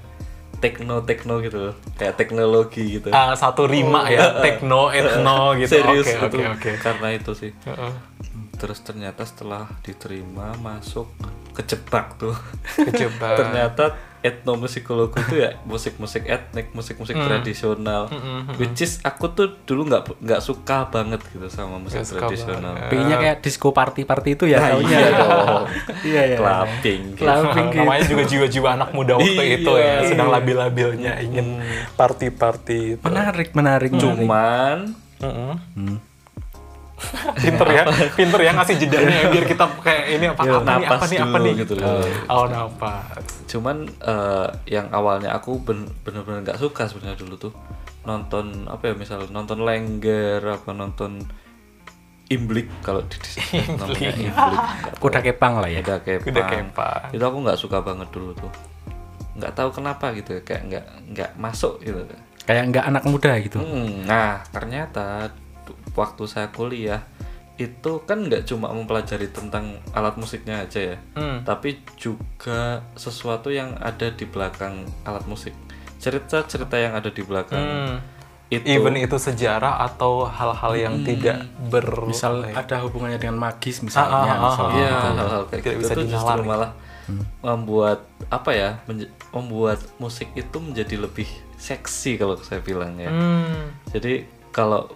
tekno 0.64 1.04
tekno 1.04 1.44
gitu 1.44 1.58
loh 1.60 1.74
kayak 1.94 2.16
teknologi 2.16 2.96
gitu 2.96 3.12
Ah, 3.12 3.36
satu 3.36 3.68
rima 3.68 4.08
ya, 4.08 4.40
tekno, 4.40 4.88
etno 4.96 5.52
gitu. 5.60 5.76
serius 5.76 6.08
Oke, 6.08 6.24
itu 6.24 6.38
oke, 6.40 6.52
oke. 6.56 6.70
karena 6.80 7.08
itu 7.12 7.30
sih 7.36 7.52
Heeh. 7.68 7.92
terus 8.56 8.80
ternyata 8.80 9.28
setelah 9.28 9.68
diterima 9.84 10.56
masuk 10.56 11.12
kejebak 11.52 12.16
tuh 12.16 12.32
Kejebak. 12.80 13.36
ternyata 13.44 13.92
etnomusikologi 14.24 15.20
itu 15.20 15.36
ya 15.38 15.60
musik-musik 15.62 16.24
etnik 16.24 16.72
musik-musik 16.72 17.12
Hmm. 17.14 17.28
tradisional 17.28 18.08
which 18.56 18.80
is 18.80 18.96
aku 19.00 19.28
tuh 19.28 19.60
dulu 19.62 19.84
nggak 19.84 20.16
nggak 20.18 20.40
suka 20.40 20.88
banget 20.88 21.20
gitu 21.28 21.44
sama 21.46 21.76
musik 21.76 22.00
suka 22.02 22.24
tradisional. 22.24 22.72
Pengennya 22.88 23.16
kayak 23.18 23.36
disco 23.38 23.68
party-party 23.70 24.30
itu 24.32 24.44
ya 24.46 24.58
Nah, 24.58 24.68
taunya. 24.72 24.96
iya 24.96 25.08
dong 25.12 25.64
Iya 26.08 26.22
ya. 26.24 26.36
clubbing 26.36 27.02
gitu. 27.12 27.22
Clubbing 27.22 27.66
gitu. 27.66 27.78
namanya 27.78 28.02
juga 28.06 28.24
jiwa-jiwa 28.24 28.68
anak 28.72 28.90
muda 28.90 29.12
waktu 29.14 29.36
Iya. 29.36 29.56
itu 29.58 29.72
ya, 29.74 29.94
sedang 30.02 30.28
labil-labilnya 30.30 31.12
ingin 31.20 31.60
party-party 31.94 32.78
itu. 32.96 33.04
Menarik, 33.04 33.52
menarik. 33.52 33.90
menarik. 33.90 34.24
cuman 34.24 34.78
Heeh. 35.16 35.54
Hmm. 35.74 35.96
Pinter 37.34 37.66
ya, 37.68 37.82
pinter 38.10 38.40
ya 38.40 38.52
ngasih 38.52 38.76
jedanya 38.76 39.28
biar 39.28 39.44
kita 39.44 39.64
kayak 39.78 40.04
ini 40.10 40.24
apa, 40.26 40.42
Ya, 40.42 40.52
apa 40.54 40.70
nih, 40.70 40.86
apa 40.86 41.04
nih, 41.04 41.18
apa 41.18 41.36
nih. 41.38 41.52
gitu 41.58 41.74
loh. 41.74 42.02
Oh, 42.26 42.44
napas. 42.46 43.22
cuman 43.44 43.76
eh, 43.86 44.46
yang 44.68 44.88
awalnya 44.90 45.30
aku 45.30 45.58
ben- 45.58 45.90
bener-bener 46.00 46.42
nggak 46.42 46.58
suka 46.58 46.84
sebenarnya 46.84 47.16
dulu 47.16 47.36
tuh 47.38 47.52
nonton 48.02 48.66
apa 48.66 48.90
ya 48.90 48.94
misal 48.94 49.24
nonton 49.28 49.62
lengger 49.62 50.42
apa 50.42 50.70
nonton 50.70 51.24
imblik 52.26 52.68
kalau 52.80 53.04
di 53.04 53.16
namanya 53.78 54.10
imblik. 54.24 54.60
Kuda 54.96 55.20
kepang 55.20 55.60
lah 55.60 55.68
ya. 55.68 55.80
Kuda 55.80 56.00
kepang. 56.00 56.24
Kuda 56.24 56.42
kepang. 56.46 57.02
itu 57.12 57.20
aku 57.22 57.38
nggak 57.40 57.58
suka 57.58 57.78
banget 57.80 58.08
dulu 58.10 58.32
tuh 58.34 58.52
nggak 59.34 59.50
tahu 59.52 59.68
kenapa 59.72 60.14
gitu 60.14 60.38
kayak 60.40 60.62
nggak 60.64 60.84
nggak 61.10 61.30
masuk 61.36 61.80
gitu 61.80 62.06
Kayak 62.44 62.64
nggak 62.70 62.84
anak 62.86 63.04
muda 63.04 63.32
gitu. 63.40 63.56
Hmm, 63.56 64.04
nah 64.04 64.44
ternyata 64.46 65.32
waktu 65.94 66.22
saya 66.24 66.48
kuliah 66.48 67.02
itu 67.54 68.02
kan 68.02 68.18
nggak 68.20 68.44
cuma 68.44 68.66
mempelajari 68.68 69.30
tentang 69.30 69.78
alat 69.90 70.14
musiknya 70.14 70.60
aja 70.60 70.80
ya 70.92 70.96
Hmm. 71.14 71.42
tapi 71.42 71.78
juga 71.94 72.82
sesuatu 72.94 73.46
yang 73.48 73.78
ada 73.78 74.10
di 74.10 74.24
belakang 74.24 74.74
alat 75.02 75.22
musik 75.24 75.54
cerita-cerita 75.96 76.74
yang 76.74 76.92
ada 76.92 77.08
di 77.08 77.22
belakang 77.22 77.62
Hmm. 77.62 77.96
itu 78.50 78.66
Even 78.68 78.94
itu 78.96 79.14
sejarah 79.16 79.80
atau 79.82 80.26
hal-hal 80.26 80.72
yang 80.76 80.94
tidak 81.00 81.46
ber 81.64 81.86
Misal 82.04 82.42
ada 82.44 82.76
hubungannya 82.80 83.16
dengan 83.16 83.40
magis 83.40 83.80
misalnya. 83.80 84.10
Ah, 84.12 84.20
ah, 84.20 84.28
ah, 84.28 84.42
misalnya. 84.44 84.76
Iya, 84.76 84.90
hal-hal 85.16 85.42
kayak 85.44 85.62
Tidak 85.62 85.72
gitu 85.72 85.80
bisa 85.80 85.92
tuh 85.92 86.04
justru 86.04 86.34
dinalar. 86.36 86.44
malah 86.44 86.72
membuat 87.40 87.98
apa 88.26 88.50
ya 88.50 88.70
membuat 89.30 89.78
musik 89.96 90.32
itu 90.34 90.56
menjadi 90.56 90.96
lebih 90.98 91.26
seksi 91.56 92.16
kalau 92.16 92.36
saya 92.38 92.60
bilang 92.60 92.96
ya 92.96 93.08
Hmm. 93.08 93.72
jadi 93.90 94.24
kalau 94.50 94.88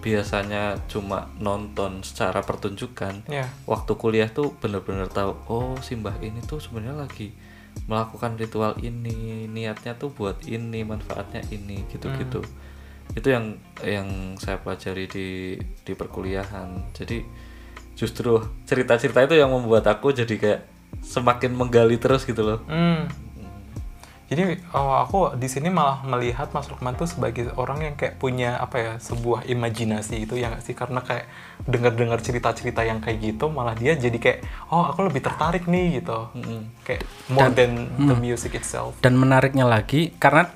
biasanya 0.00 0.62
cuma 0.86 1.28
nonton 1.36 2.00
secara 2.00 2.40
pertunjukan 2.40 3.24
Ya. 3.26 3.46
waktu 3.64 3.92
kuliah 3.94 4.26
tuh 4.26 4.52
bener-bener 4.54 5.06
tahu 5.06 5.36
oh 5.46 5.76
simbah 5.78 6.16
ini 6.18 6.40
tuh 6.40 6.56
sebenarnya 6.56 6.96
lagi 6.98 7.36
melakukan 7.84 8.34
ritual 8.34 8.74
ini 8.78 9.44
niatnya 9.46 9.94
tuh 9.94 10.10
buat 10.10 10.42
ini 10.42 10.82
manfaatnya 10.82 11.44
ini 11.48 11.84
gitu-gitu 11.86 12.40
itu 13.10 13.28
yang 13.28 13.54
yang 13.80 14.08
saya 14.36 14.56
pelajari 14.56 15.04
di 15.04 15.28
di 15.58 15.92
perkuliahan 15.92 16.90
jadi 16.92 17.22
justru 17.92 18.38
cerita-cerita 18.64 19.22
itu 19.22 19.34
yang 19.34 19.50
membuat 19.50 19.84
aku 19.84 20.10
jadi 20.10 20.34
kayak 20.34 20.60
semakin 21.00 21.52
menggali 21.52 21.96
terus 21.96 22.22
gitu 22.22 22.42
loh 22.42 22.58
Hmm. 22.64 23.06
Jadi 24.30 24.62
oh, 24.78 24.94
aku 24.94 25.34
di 25.34 25.50
sini 25.50 25.74
malah 25.74 26.06
melihat 26.06 26.54
Mas 26.54 26.70
Lukman 26.70 26.94
tuh 26.94 27.10
sebagai 27.10 27.50
orang 27.58 27.82
yang 27.82 27.94
kayak 27.98 28.14
punya 28.22 28.62
apa 28.62 28.76
ya 28.78 28.92
sebuah 29.02 29.42
imajinasi 29.50 30.22
itu 30.22 30.38
ya 30.38 30.54
sih 30.62 30.78
karena 30.78 31.02
kayak 31.02 31.26
dengar-dengar 31.66 32.22
cerita-cerita 32.22 32.86
yang 32.86 33.02
kayak 33.02 33.18
gitu 33.18 33.50
malah 33.50 33.74
dia 33.74 33.98
jadi 33.98 34.14
kayak 34.22 34.38
oh 34.70 34.86
aku 34.86 35.10
lebih 35.10 35.26
tertarik 35.26 35.66
nih 35.66 35.98
gitu 35.98 36.30
kayak 36.86 37.02
more 37.26 37.50
than 37.50 37.90
the 37.98 38.14
music 38.14 38.54
itself. 38.54 38.94
Dan 39.02 39.18
menariknya 39.18 39.66
lagi 39.66 40.14
karena 40.14 40.46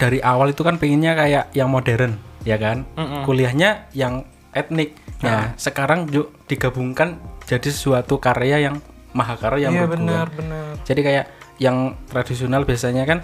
dari 0.00 0.24
awal 0.24 0.56
itu 0.56 0.64
kan 0.64 0.80
pengennya 0.80 1.12
kayak 1.12 1.44
yang 1.52 1.68
modern, 1.68 2.16
ya 2.48 2.56
kan? 2.56 2.88
Kuliahnya 3.28 3.92
yang 3.92 4.24
etnik. 4.56 4.96
Nah, 5.20 5.52
sekarang 5.58 6.08
yuk 6.14 6.32
digabungkan 6.48 7.20
jadi 7.44 7.68
suatu 7.68 8.16
karya 8.22 8.72
yang 8.72 8.80
mahakarya 9.12 9.68
Iya 9.68 9.84
menurut 9.84 9.90
gua. 9.90 9.96
benar 9.98 10.26
benar. 10.32 10.72
Jadi 10.86 11.00
kayak 11.02 11.26
yang 11.58 11.98
tradisional 12.06 12.62
biasanya 12.62 13.02
kan 13.04 13.20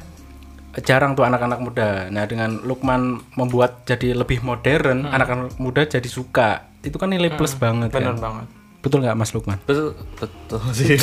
jarang 0.82 1.14
tuh 1.14 1.22
anak-anak 1.22 1.62
muda. 1.62 2.10
Nah, 2.10 2.26
dengan 2.26 2.58
Lukman 2.66 3.22
membuat 3.38 3.86
jadi 3.86 4.10
lebih 4.10 4.42
modern, 4.42 5.06
anak-anak 5.06 5.54
muda 5.62 5.86
jadi 5.86 6.06
suka. 6.10 6.66
Itu 6.82 6.98
kan 6.98 7.14
nilai 7.14 7.30
plus 7.38 7.54
banget 7.54 7.94
Benar 7.94 8.18
kan. 8.18 8.18
banget. 8.18 8.48
Betul 8.84 9.00
nggak 9.00 9.16
Mas 9.16 9.32
Lukman? 9.32 9.56
betul 9.64 9.96
betul 10.20 10.60
sih 10.76 11.00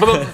Betul. 0.00 0.26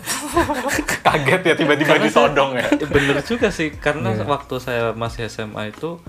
Kaget 1.04 1.42
ya 1.44 1.54
tiba-tiba 1.58 2.00
disodong 2.00 2.56
ya. 2.56 2.64
Bener 2.96 3.20
juga 3.20 3.52
sih 3.52 3.74
karena 3.76 4.14
waktu 4.24 4.56
saya 4.56 4.96
masih 4.96 5.28
SMA 5.28 5.68
itu 5.68 6.00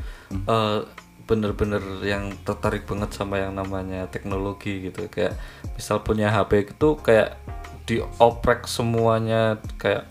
eh, 0.47 0.87
bener-bener 1.27 1.83
yang 2.03 2.31
tertarik 2.47 2.87
banget 2.87 3.11
sama 3.11 3.43
yang 3.43 3.51
namanya 3.55 4.07
teknologi 4.07 4.87
gitu 4.87 5.07
kayak 5.11 5.35
misal 5.75 5.99
punya 5.99 6.31
HP 6.31 6.71
itu 6.75 6.89
kayak 7.03 7.35
dioprek 7.83 8.65
semuanya 8.65 9.57
kayak 9.75 10.05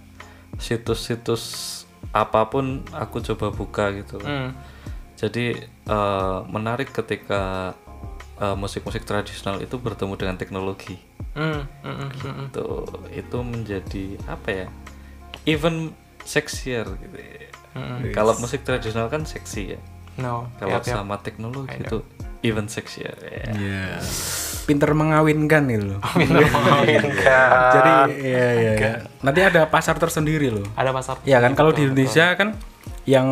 situs-situs 0.59 1.43
apa 2.11 2.47
pun 2.47 2.83
aku 2.91 3.23
coba 3.23 3.50
buka 3.50 3.95
gitu 3.95 4.19
Hmm. 4.19 4.53
jadi 5.15 5.57
eh, 5.65 6.39
menarik 6.47 6.91
ketika 6.91 7.73
eh, 8.37 8.57
musik-musik 8.57 9.05
tradisional 9.05 9.59
itu 9.59 9.77
bertemu 9.77 10.15
dengan 10.17 10.37
teknologi 10.37 10.99
Hmm, 11.31 11.62
hmm, 11.87 11.95
hmm, 11.95 12.11
hmm, 12.11 12.33
hmm. 12.35 12.47
itu 12.50 12.67
itu 13.15 13.39
menjadi 13.39 14.05
apa 14.27 14.49
ya 14.50 14.67
even 15.47 15.95
sexier 16.27 16.83
gitu 16.99 17.17
ya. 17.17 17.49
kalau 18.11 18.35
musik 18.37 18.67
tradisional 18.67 19.07
kan 19.07 19.23
seksi 19.23 19.79
ya 19.79 19.81
No. 20.19 20.50
kalau 20.59 20.75
yap, 20.75 20.85
yap. 20.85 20.97
sama 21.00 21.17
teknologi 21.23 21.71
itu 21.81 22.03
even 22.40 22.66
sexier 22.66 23.12
ya 23.20 23.52
Iya. 23.52 24.00
Pinter 24.68 24.94
mengawinkan 24.94 25.66
itu 25.66 25.82
loh. 25.97 26.00
Benar 26.20 26.47
mengawinkan. 26.47 27.50
Jadi 27.75 27.92
iya 28.23 28.49
iya. 28.54 28.73
iya. 28.78 28.94
Nanti 29.18 29.40
ada 29.42 29.66
pasar 29.66 29.99
tersendiri 29.99 30.47
loh. 30.52 30.66
ada 30.78 30.94
pasar. 30.94 31.18
Iya 31.26 31.42
kan 31.42 31.59
kalau 31.59 31.75
di 31.75 31.90
Indonesia 31.90 32.38
kan 32.38 32.54
yang 33.09 33.26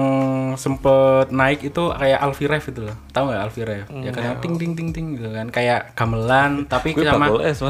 sempet 0.59 1.31
naik 1.31 1.71
itu 1.71 1.95
kayak 1.95 2.19
Alfirev 2.19 2.65
itu 2.65 2.81
loh. 2.91 2.97
Tahu 3.15 3.31
nggak 3.31 3.43
Alfirev? 3.47 3.87
Ya 4.03 4.11
kan 4.11 4.23
yang 4.25 4.37
ting 4.43 4.55
ting 4.59 4.73
ting 4.75 4.91
ting 4.91 5.07
gitu 5.15 5.31
kan 5.31 5.47
kayak 5.55 5.95
gamelan 5.95 6.67
tapi 6.67 6.97
gue 6.97 7.07
sama 7.07 7.31
es 7.47 7.63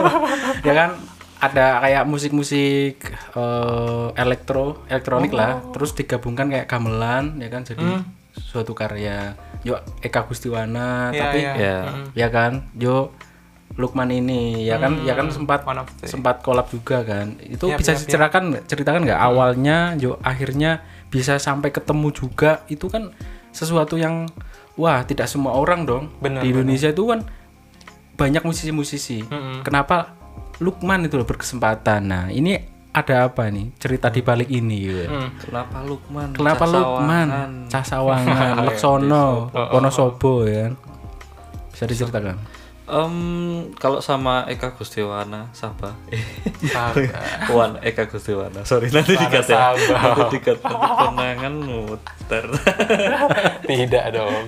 ya 0.66 0.72
kan 0.72 0.90
ada 1.44 1.84
kayak 1.84 2.08
musik-musik 2.08 3.04
eh, 3.36 4.06
elektro 4.16 4.80
elektronik 4.88 5.32
lah 5.36 5.60
terus 5.76 5.92
digabungkan 5.92 6.48
kayak 6.48 6.64
gamelan 6.70 7.36
ya 7.36 7.52
kan 7.52 7.68
jadi 7.68 8.00
suatu 8.34 8.72
karya 8.72 9.34
yo 9.62 9.74
Eka 9.98 10.24
Gustiwana 10.24 11.08
Iya, 11.08 11.20
tapi 11.20 11.38
iya. 11.40 11.52
ya. 11.54 11.76
Ya 12.14 12.28
kan 12.28 12.66
yo 12.74 13.14
Lukman 13.74 14.06
ini 14.06 14.62
ya 14.62 14.78
kan 14.78 15.02
ya 15.02 15.18
kan 15.18 15.26
sempat 15.28 15.66
One 15.66 15.82
of 15.82 15.90
the- 15.98 16.06
sempat 16.06 16.38
kolab 16.40 16.70
juga 16.70 17.02
kan. 17.02 17.34
Itu 17.38 17.66
Yap, 17.66 17.82
bisa 17.82 17.90
yap, 17.90 17.96
yap. 17.96 18.02
diceritakan 18.06 18.42
nggak? 18.48 18.64
ceritakan 18.66 19.00
nggak? 19.02 19.18
Awalnya 19.20 19.76
yo 19.96 20.14
akhirnya 20.20 20.78
bisa 21.08 21.38
sampai 21.38 21.70
ketemu 21.70 22.10
juga 22.10 22.62
itu 22.68 22.86
kan 22.86 23.10
sesuatu 23.50 23.94
yang 23.94 24.30
wah 24.74 25.02
tidak 25.02 25.26
semua 25.26 25.54
orang 25.54 25.82
dong. 25.84 26.06
Benar, 26.18 26.42
di 26.42 26.50
Indonesia 26.50 26.86
itu 26.86 27.02
kan 27.04 27.26
banyak 28.14 28.42
musisi-musisi. 28.42 29.26
Kenapa 29.62 30.14
Lukman 30.58 31.02
itu 31.02 31.18
loh 31.18 31.26
berkesempatan? 31.26 32.00
Nah 32.04 32.24
ini 32.30 32.54
ada 32.94 33.26
apa 33.26 33.50
nih 33.50 33.74
cerita 33.82 34.06
di 34.06 34.22
balik 34.22 34.46
ini 34.46 34.86
gitu. 34.86 35.10
Hmm. 35.10 35.34
kenapa 35.42 35.82
Lukman 35.82 36.30
kenapa 36.30 36.62
Casawangan? 36.62 36.86
Lukman 36.86 37.28
Casawangan 37.66 38.52
Leksono 38.70 39.26
Wonosobo 39.50 40.46
ya 40.46 40.70
kan? 40.70 40.72
Bisa 41.74 41.84
diceritakan? 41.90 42.38
Em, 42.84 43.16
kalau 43.80 43.98
sama 43.98 44.44
Eka 44.46 44.76
Gustiwana 44.78 45.50
Sabah. 45.56 45.96
Sabar. 46.68 46.94
Wan 47.56 47.80
Eka 47.82 48.06
Gustiwana. 48.06 48.62
Sorry 48.62 48.92
nanti 48.92 49.16
dikat 49.16 49.48
ya. 49.48 49.72
Nanti 49.72 50.38
dikat. 50.38 50.60
Nanti 50.62 50.88
kenangan 51.02 51.54
muter. 51.64 52.44
Tidak 53.68 54.04
dong. 54.12 54.44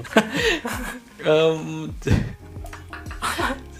Em, 1.27 1.91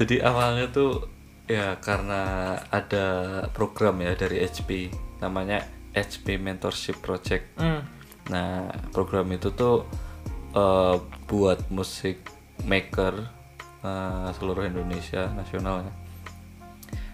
jadi 0.01 0.25
awalnya 0.25 0.67
tuh 0.73 1.16
ya 1.47 1.79
karena 1.79 2.55
ada 2.69 3.07
program 3.55 4.03
ya 4.03 4.19
dari 4.19 4.43
HP 4.43 4.91
namanya 5.23 5.63
HP 5.95 6.37
Mentorship 6.37 7.01
Project 7.01 7.57
Hmm. 7.57 7.83
Nah, 8.27 8.75
program 8.91 9.31
itu 9.31 9.55
tuh 9.55 9.87
eh, 10.51 10.97
buat 11.31 11.71
musik 11.71 12.27
maker 12.67 13.15
eh, 13.87 14.29
seluruh 14.35 14.67
Indonesia 14.67 15.31
nasional 15.31 15.87
ya. 15.87 15.93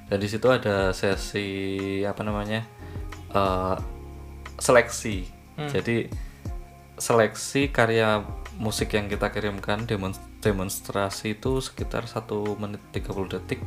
Dan 0.08 0.18
di 0.20 0.28
situ 0.28 0.48
ada 0.48 0.96
sesi 0.96 1.46
apa 2.02 2.24
namanya 2.24 2.64
eh, 3.28 3.76
seleksi. 4.56 5.28
Jadi 5.68 6.08
seleksi 6.96 7.68
karya 7.68 8.24
musik 8.56 8.96
yang 8.96 9.08
kita 9.12 9.28
kirimkan 9.28 9.84
demon- 9.84 10.16
demonstrasi 10.42 11.38
itu 11.38 11.62
sekitar 11.62 12.10
satu 12.10 12.58
menit 12.58 12.82
30 12.90 13.32
detik. 13.38 13.62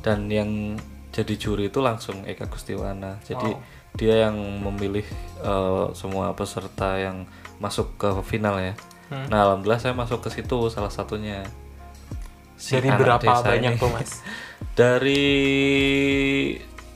Dan 0.00 0.32
yang 0.32 0.80
jadi 1.12 1.34
juri 1.36 1.68
itu 1.68 1.84
langsung 1.84 2.24
Eka 2.24 2.48
Gustiwana. 2.48 3.20
Jadi 3.22 3.52
dia 3.96 4.28
yang 4.28 4.36
memilih 4.64 5.04
eh, 5.44 5.86
semua 5.92 6.32
peserta 6.32 6.96
yang 6.96 7.28
masuk 7.60 8.00
ke 8.00 8.08
final 8.24 8.56
ya. 8.56 8.74
Nah 9.08 9.48
alhamdulillah 9.48 9.80
saya 9.80 9.94
masuk 9.96 10.24
ke 10.24 10.32
situ 10.32 10.68
salah 10.72 10.92
satunya. 10.92 11.44
Si 12.58 12.74
Dari 12.74 12.90
berapa 12.90 13.22
desa 13.22 13.44
banyak 13.46 13.78
tuh 13.78 13.90
mas? 13.94 14.20
dari 14.74 15.30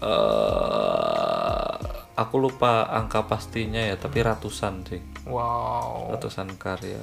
eh 0.02 1.74
aku 2.12 2.34
lupa 2.38 2.90
angka 2.90 3.24
pastinya 3.26 3.80
ya 3.80 3.94
tapi 3.96 4.20
ratusan 4.22 4.74
sih. 4.86 5.02
Wow. 5.22 6.10
ratusan 6.18 6.58
karya 6.58 6.98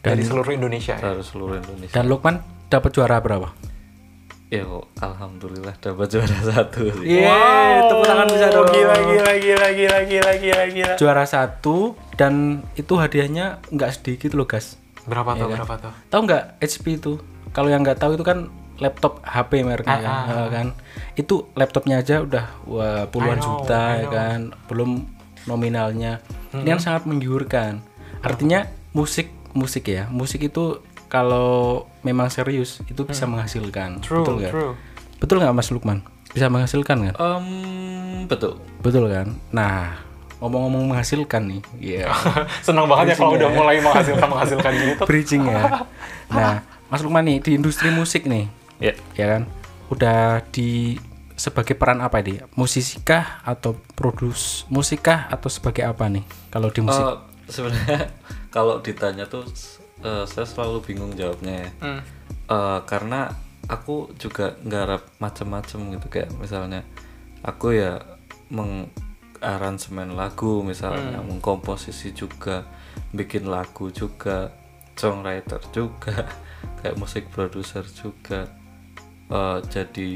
Dari 0.00 0.22
seluruh 0.22 0.50
Indonesia 0.50 0.96
ya? 0.96 1.12
dari 1.12 1.20
seluruh 1.20 1.56
Indonesia 1.56 1.92
Dan 1.92 2.08
Lukman 2.08 2.40
dapat 2.66 2.90
juara 2.90 3.20
berapa? 3.20 3.52
ya 4.50 4.66
alhamdulillah 4.98 5.78
dapat 5.78 6.10
juara 6.10 6.38
satu 6.50 6.90
sih 6.98 7.22
Yeay, 7.22 7.86
tepuk 7.86 8.02
tangan 8.02 8.26
bisa 8.26 8.50
dong. 8.50 8.66
Gila, 8.66 8.96
gila, 8.98 9.32
gila, 9.38 9.68
gila, 9.70 9.98
gila, 10.02 10.32
gila, 10.34 10.64
gila. 10.74 10.94
Juara 10.98 11.22
satu 11.22 11.94
dan 12.18 12.58
itu 12.74 12.98
hadiahnya 12.98 13.62
nggak 13.70 13.90
sedikit 13.94 14.34
loh 14.34 14.50
guys. 14.50 14.74
Berapa 15.06 15.38
Iya 15.38 15.40
tuh, 15.40 15.46
kan? 15.46 15.56
berapa 15.62 15.74
tuh? 15.78 15.92
Tahu 16.10 16.20
nggak 16.26 16.42
HP 16.58 16.84
itu? 16.98 17.12
Kalau 17.54 17.70
yang 17.70 17.86
nggak 17.86 18.02
tahu 18.02 18.18
itu 18.18 18.26
kan 18.26 18.50
laptop 18.82 19.22
HP 19.22 19.62
mereknya 19.62 19.98
kan, 20.02 20.14
Ah, 20.26 20.48
kan. 20.50 20.66
Itu 21.14 21.46
laptopnya 21.54 22.02
aja 22.02 22.18
udah 22.18 22.44
wah, 22.66 23.06
puluhan 23.06 23.38
know, 23.38 23.62
juta 23.62 24.02
ya 24.02 24.06
kan, 24.10 24.38
belum 24.66 25.06
nominalnya. 25.46 26.18
Ini 26.50 26.66
kan 26.66 26.80
sangat 26.82 27.06
menggiurkan. 27.06 27.86
Artinya 28.18 28.66
musik 28.90 29.30
musik 29.52 29.90
ya, 29.90 30.06
musik 30.10 30.46
itu 30.46 30.82
kalau 31.10 31.90
memang 32.06 32.30
serius 32.30 32.80
itu 32.86 33.02
bisa 33.02 33.26
menghasilkan. 33.26 33.98
True, 34.00 34.22
betul 34.22 34.34
nggak? 34.38 34.52
Betul 35.18 35.36
nggak 35.42 35.54
Mas 35.54 35.68
Lukman? 35.74 36.06
Bisa 36.30 36.46
menghasilkan 36.46 37.10
kan? 37.10 37.14
Em, 37.18 37.46
betul 38.30 38.62
Betul 38.78 39.10
kan? 39.10 39.34
Nah, 39.50 39.98
ngomong-ngomong 40.38 40.94
menghasilkan 40.94 41.50
nih, 41.50 41.60
iya. 41.82 42.06
Senang 42.66 42.86
banget 42.86 43.12
ya 43.12 43.14
kalau 43.18 43.34
udah 43.34 43.50
mulai 43.50 43.82
menghasilkan 43.82 44.28
menghasilkan 44.30 44.72
gitu. 44.78 45.02
Bridging 45.10 45.44
ya. 45.50 45.62
Nah, 46.30 46.62
Mas 46.86 47.02
Lukman 47.02 47.26
nih 47.26 47.42
di 47.42 47.58
industri 47.58 47.90
musik 47.90 48.30
nih, 48.30 48.46
ya 48.78 48.94
ya 49.18 49.26
kan? 49.26 49.42
Udah 49.90 50.46
di 50.54 50.94
sebagai 51.34 51.74
peran 51.74 51.98
apa 51.98 52.22
nih? 52.22 52.46
Musisikah 52.54 53.42
atau 53.42 53.74
produs 53.98 54.62
musikkah 54.70 55.26
atau 55.26 55.50
sebagai 55.50 55.82
apa 55.82 56.06
nih? 56.06 56.22
Kalau 56.54 56.70
di 56.70 56.86
musik? 56.86 57.02
Eh, 57.02 57.18
sebenarnya 57.50 58.14
kalau 58.50 58.82
ditanya 58.82 59.24
tuh 59.30 59.46
eh, 60.02 60.26
saya 60.26 60.46
selalu 60.46 60.82
bingung 60.82 61.14
jawabnya 61.14 61.66
ya. 61.66 61.70
Hmm. 61.80 62.00
Eh, 62.50 62.80
karena 62.84 63.30
aku 63.70 64.10
juga 64.18 64.58
nggarap 64.66 65.06
macam-macam 65.22 65.78
gitu. 65.94 66.06
Kayak 66.10 66.30
misalnya 66.36 66.82
aku 67.46 67.78
ya 67.78 68.02
mengaransemen 68.50 70.18
lagu 70.18 70.66
misalnya 70.66 71.22
mengkomposisi 71.22 72.10
juga 72.10 72.66
bikin 73.14 73.46
lagu 73.46 73.94
juga 73.94 74.50
songwriter 74.98 75.62
juga 75.70 76.26
kayak 76.82 76.98
musik 76.98 77.30
producer 77.30 77.86
juga 77.86 78.50
eh, 79.30 79.58
jadi 79.70 80.10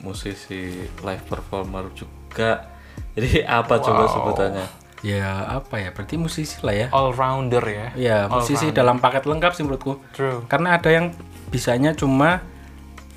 musisi 0.00 0.88
live 1.04 1.24
performer 1.28 1.92
juga. 1.92 2.72
Jadi 3.14 3.42
apa 3.46 3.78
coba 3.78 4.06
sebutannya 4.10 4.83
ya 5.04 5.60
apa 5.60 5.76
ya? 5.76 5.92
Berarti 5.92 6.16
musisi 6.16 6.56
lah 6.64 6.72
ya. 6.72 6.86
All 6.90 7.12
rounder 7.12 7.60
ya. 7.62 7.86
Ya, 7.92 8.18
musisi 8.26 8.72
dalam 8.72 8.96
paket 8.96 9.28
lengkap 9.28 9.52
sih 9.52 9.62
menurutku. 9.62 10.00
True. 10.10 10.48
Karena 10.48 10.80
ada 10.80 10.88
yang 10.88 11.12
bisanya 11.52 11.92
cuma 11.92 12.40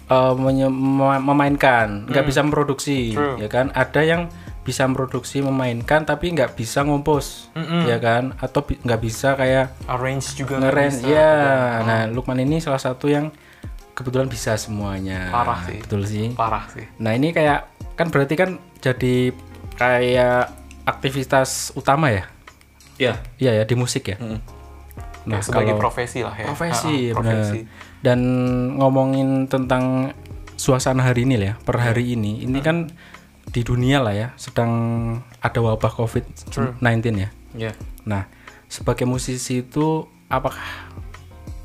eh, 0.07 0.33
mema- 0.35 1.19
memainkan, 1.19 2.07
nggak 2.07 2.25
bisa 2.25 2.39
memproduksi, 2.39 3.15
True. 3.15 3.39
ya 3.39 3.47
kan? 3.47 3.71
Ada 3.71 4.03
yang 4.03 4.21
bisa 4.63 4.83
memproduksi, 4.83 5.39
memainkan, 5.39 6.03
tapi 6.03 6.31
nggak 6.31 6.51
bisa 6.53 6.83
ngompos, 6.83 7.47
ya 7.87 7.95
kan? 7.97 8.35
Atau 8.35 8.67
bi- 8.67 8.75
nggak 8.77 8.99
bisa 8.99 9.35
kayak 9.35 9.71
Arrange 9.87 10.35
juga 10.35 10.59
nggak 10.59 10.71
ngeren, 10.75 10.91
bisa. 10.91 11.07
ya. 11.07 11.31
Nah, 11.83 12.01
Lukman 12.07 12.39
ini 12.39 12.59
salah 12.59 12.79
satu 12.79 13.07
yang 13.07 13.31
kebetulan 13.95 14.27
bisa 14.27 14.59
semuanya. 14.59 15.31
Parah 15.31 15.63
sih. 15.63 15.79
Betul 15.79 16.03
sih. 16.03 16.27
Parah 16.35 16.67
sih. 16.67 16.83
Nah 16.99 17.15
ini 17.15 17.31
kayak 17.31 17.67
kan 17.95 18.11
berarti 18.11 18.35
kan 18.35 18.49
jadi 18.77 19.31
kayak 19.73 20.51
aktivitas 20.87 21.75
utama 21.75 22.07
ya? 22.09 22.23
ya 22.97 23.19
Iya 23.37 23.61
ya 23.61 23.63
di 23.67 23.75
musik 23.75 24.09
ya. 24.09 24.17
Mm. 24.17 24.39
Nah, 25.27 25.37
Ya, 25.37 25.43
sebagai 25.43 25.75
kalau- 25.75 25.83
profesi 25.83 26.23
lah 26.23 26.31
ya. 26.33 26.47
profesi, 26.47 27.11
Ah, 27.11 27.11
ah, 27.11 27.15
benar. 27.19 27.35
profesi. 27.43 27.59
Dan 27.99 28.19
ngomongin 28.79 29.45
tentang 29.45 30.15
suasana 30.55 31.03
hari 31.03 31.27
ini 31.27 31.35
lah 31.35 31.47
ya, 31.51 31.55
per 31.61 31.77
hari 31.77 32.15
ini, 32.15 32.41
ini 32.41 32.63
kan 32.63 32.87
di 33.45 33.61
dunia 33.61 33.99
lah 33.99 34.15
ya, 34.15 34.27
sedang 34.39 34.71
ada 35.37 35.59
wabah 35.59 35.91
COVID-19 35.91 36.79
ya. 37.19 37.29
ya 37.53 37.71
Nah, 38.07 38.31
sebagai 38.65 39.03
musisi 39.03 39.61
itu 39.61 40.07
apakah 40.27 40.63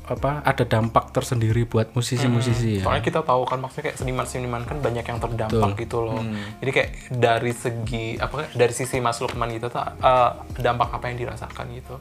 apa 0.03 0.43
ada 0.43 0.67
dampak 0.67 1.15
tersendiri 1.15 1.63
buat 1.63 1.95
musisi-musisi 1.95 2.79
ya? 2.79 2.83
Soalnya 2.83 3.03
kita 3.07 3.23
tahu 3.23 3.47
kan 3.47 3.63
maksudnya 3.63 3.91
kayak 3.91 3.97
seniman-seniman 4.03 4.67
kan 4.67 4.77
banyak 4.83 5.05
yang 5.07 5.19
terdampak 5.23 5.79
gitu 5.79 6.03
loh. 6.03 6.19
Jadi 6.59 6.71
kayak 6.75 6.89
dari 7.15 7.53
segi 7.55 8.05
apa 8.19 8.51
dari 8.51 8.73
sisi 8.75 8.99
Mas 8.99 9.23
Lukman 9.23 9.47
gitu 9.55 9.71
tuh 9.71 9.79
eh, 9.79 10.31
dampak 10.59 10.91
apa 10.91 11.07
yang 11.07 11.17
dirasakan 11.23 11.65
gitu. 11.71 11.95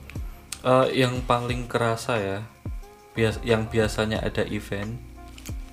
Eh, 0.66 0.86
yang 0.98 1.22
paling 1.22 1.70
kerasa 1.70 2.18
ya, 2.18 2.38
bias 3.14 3.38
yang 3.46 3.70
biasanya 3.70 4.18
ada 4.18 4.42
event 4.50 4.98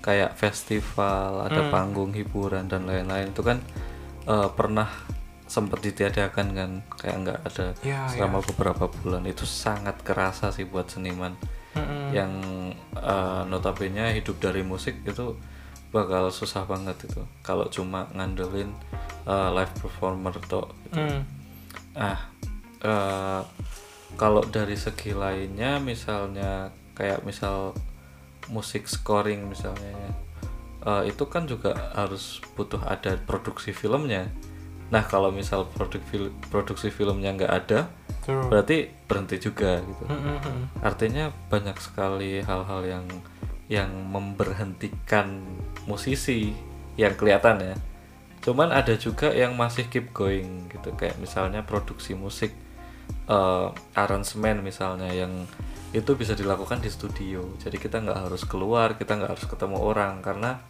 kayak 0.06 0.38
festival, 0.38 1.50
ada 1.50 1.68
panggung 1.74 2.14
hiburan 2.14 2.70
dan 2.70 2.86
lain-lain 2.86 3.34
itu 3.34 3.42
kan 3.42 3.58
eh, 4.30 4.50
pernah 4.54 4.86
sempat 5.50 5.82
ditiadakan 5.82 6.48
kan, 6.54 6.72
kayak 7.02 7.16
nggak 7.26 7.40
ada 7.42 7.66
Ya, 7.82 8.06
selama 8.06 8.46
beberapa 8.46 8.86
bulan. 8.86 9.26
Itu 9.26 9.50
sangat 9.50 10.06
kerasa 10.06 10.54
sih 10.54 10.70
buat 10.70 10.94
seniman 10.94 11.34
yang 12.10 12.32
eh, 12.98 13.42
notabene 13.46 14.18
hidup 14.18 14.42
dari 14.42 14.66
musik 14.66 15.06
itu 15.06 15.38
bakal 15.90 16.30
susah 16.30 16.70
banget 16.70 17.10
itu 17.10 17.22
kalau 17.42 17.66
cuma 17.70 18.06
ngandelin 18.14 18.70
eh, 19.26 19.50
live 19.54 19.74
performer 19.82 20.34
tuh 20.46 20.70
gitu. 20.90 20.98
Hmm. 20.98 21.22
Ah, 21.98 22.20
eh, 22.82 23.42
kalau 24.18 24.42
dari 24.46 24.74
segi 24.74 25.14
lainnya, 25.14 25.78
misalnya 25.78 26.74
kayak 26.98 27.24
misal 27.24 27.78
musik 28.50 28.90
scoring 28.90 29.46
misalnya, 29.46 30.14
eh, 30.86 31.04
itu 31.14 31.24
kan 31.30 31.46
juga 31.46 31.94
harus 31.94 32.42
butuh 32.58 32.82
ada 32.86 33.18
produksi 33.24 33.70
filmnya. 33.72 34.30
Nah, 34.90 35.06
kalau 35.06 35.30
misal 35.30 35.70
produk 35.70 36.02
fil- 36.10 36.34
produksi 36.50 36.90
filmnya 36.90 37.38
nggak 37.38 37.54
ada, 37.54 37.80
True. 38.24 38.48
berarti 38.52 38.92
berhenti 39.08 39.38
juga 39.42 39.80
gitu. 39.82 40.04
Hmm, 40.06 40.22
hmm, 40.22 40.38
hmm. 40.44 40.64
Artinya 40.84 41.32
banyak 41.50 41.78
sekali 41.82 42.44
hal-hal 42.44 42.82
yang 42.86 43.06
yang 43.70 43.90
memberhentikan 43.90 45.46
musisi 45.86 46.54
yang 46.98 47.16
kelihatan 47.16 47.74
ya. 47.74 47.76
Cuman 48.42 48.72
ada 48.72 48.96
juga 48.96 49.30
yang 49.32 49.54
masih 49.56 49.88
keep 49.88 50.12
going 50.16 50.68
gitu 50.72 50.94
kayak 50.96 51.18
misalnya 51.22 51.64
produksi 51.64 52.16
musik 52.18 52.52
eh 53.30 53.68
aransemen 53.98 54.62
misalnya 54.66 55.10
yang 55.10 55.46
itu 55.90 56.14
bisa 56.14 56.38
dilakukan 56.38 56.82
di 56.82 56.90
studio. 56.90 57.46
Jadi 57.58 57.82
kita 57.82 58.02
nggak 58.02 58.30
harus 58.30 58.46
keluar, 58.46 58.94
kita 58.98 59.18
nggak 59.18 59.32
harus 59.38 59.46
ketemu 59.50 59.78
orang 59.82 60.22
karena 60.22 60.62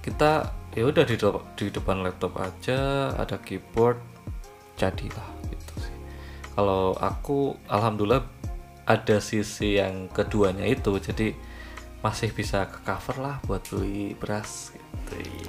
kita 0.00 0.54
ya 0.72 0.86
udah 0.86 1.04
di, 1.04 1.16
de- 1.18 1.46
di 1.58 1.66
depan 1.68 2.00
laptop 2.00 2.38
aja 2.40 3.12
ada 3.18 3.36
keyboard 3.42 4.00
jadilah 4.80 5.39
kalau 6.54 6.94
aku 6.96 7.56
alhamdulillah 7.66 8.24
ada 8.84 9.16
sisi 9.18 9.78
yang 9.78 10.10
keduanya 10.10 10.66
itu 10.66 10.98
jadi 10.98 11.32
masih 12.00 12.32
bisa 12.32 12.64
ke 12.64 12.80
cover 12.80 13.16
lah 13.20 13.36
buat 13.44 13.60
beli 13.68 14.16
beras 14.16 14.72
gitu 14.72 14.88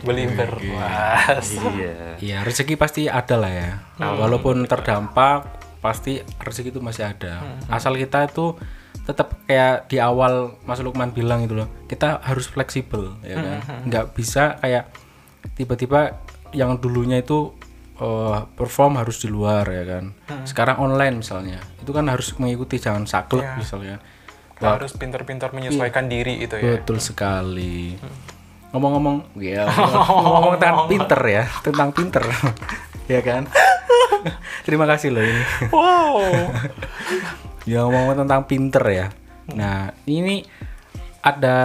Beli 0.04 0.28
beras. 0.28 1.48
iya 1.74 2.18
Iya 2.20 2.38
rezeki 2.44 2.76
pasti 2.76 3.08
ada 3.08 3.40
lah 3.40 3.52
ya. 3.52 3.72
Walaupun 4.20 4.68
terdampak 4.68 5.48
pasti 5.80 6.20
rezeki 6.38 6.76
itu 6.76 6.82
masih 6.84 7.08
ada. 7.08 7.40
Asal 7.72 7.96
kita 7.96 8.28
itu 8.28 8.54
tetap 9.02 9.34
kayak 9.48 9.90
di 9.90 9.98
awal 9.98 10.60
Mas 10.68 10.78
Lukman 10.84 11.10
bilang 11.10 11.42
itu 11.42 11.56
loh, 11.56 11.70
kita 11.88 12.22
harus 12.22 12.46
fleksibel 12.46 13.16
ya 13.24 13.40
kan. 13.40 13.58
Nggak 13.88 14.06
bisa 14.14 14.60
kayak 14.60 14.92
tiba-tiba 15.56 16.20
yang 16.52 16.78
dulunya 16.78 17.24
itu 17.24 17.56
eh, 18.02 18.38
perform 18.58 18.98
harus 18.98 19.22
di 19.22 19.30
luar 19.30 19.64
ya 19.64 19.84
kan. 19.86 20.06
Sekarang 20.44 20.82
online 20.82 21.22
misalnya, 21.22 21.62
itu 21.78 21.94
kan 21.94 22.10
harus 22.10 22.34
mengikuti 22.36 22.82
jangan 22.82 23.06
saklek 23.06 23.46
Iya. 23.46 23.58
misalnya. 23.58 23.98
harus 24.62 24.94
pintar-pintar 24.94 25.50
menyesuaikan 25.58 26.06
diri 26.06 26.38
itu 26.38 26.54
ya 26.54 26.78
Betul 26.78 27.02
sekali. 27.02 27.98
Ngomong-ngomong, 28.70 29.34
ya 29.42 29.66
ngomong 30.06 30.54
tentang 30.62 30.86
pinter 30.86 31.22
ya, 31.26 31.44
tentang 31.66 31.90
pinter, 31.90 32.24
ya 33.18 33.22
kan. 33.26 33.50
Terima 34.70 34.86
kasih 34.86 35.10
loh 35.10 35.26
ini. 35.26 35.42
wow 35.74 36.22
Ya 37.66 37.82
ngomong 37.90 38.22
tentang 38.22 38.46
pinter 38.46 38.86
ya. 38.86 39.08
Nah 39.54 39.98
ini 40.06 40.46
ada 41.26 41.58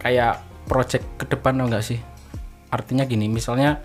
kayak 0.00 0.40
project 0.64 1.04
ke 1.20 1.24
depan 1.28 1.60
enggak 1.60 1.84
sih? 1.84 2.00
Artinya 2.72 3.04
gini, 3.04 3.28
misalnya 3.28 3.84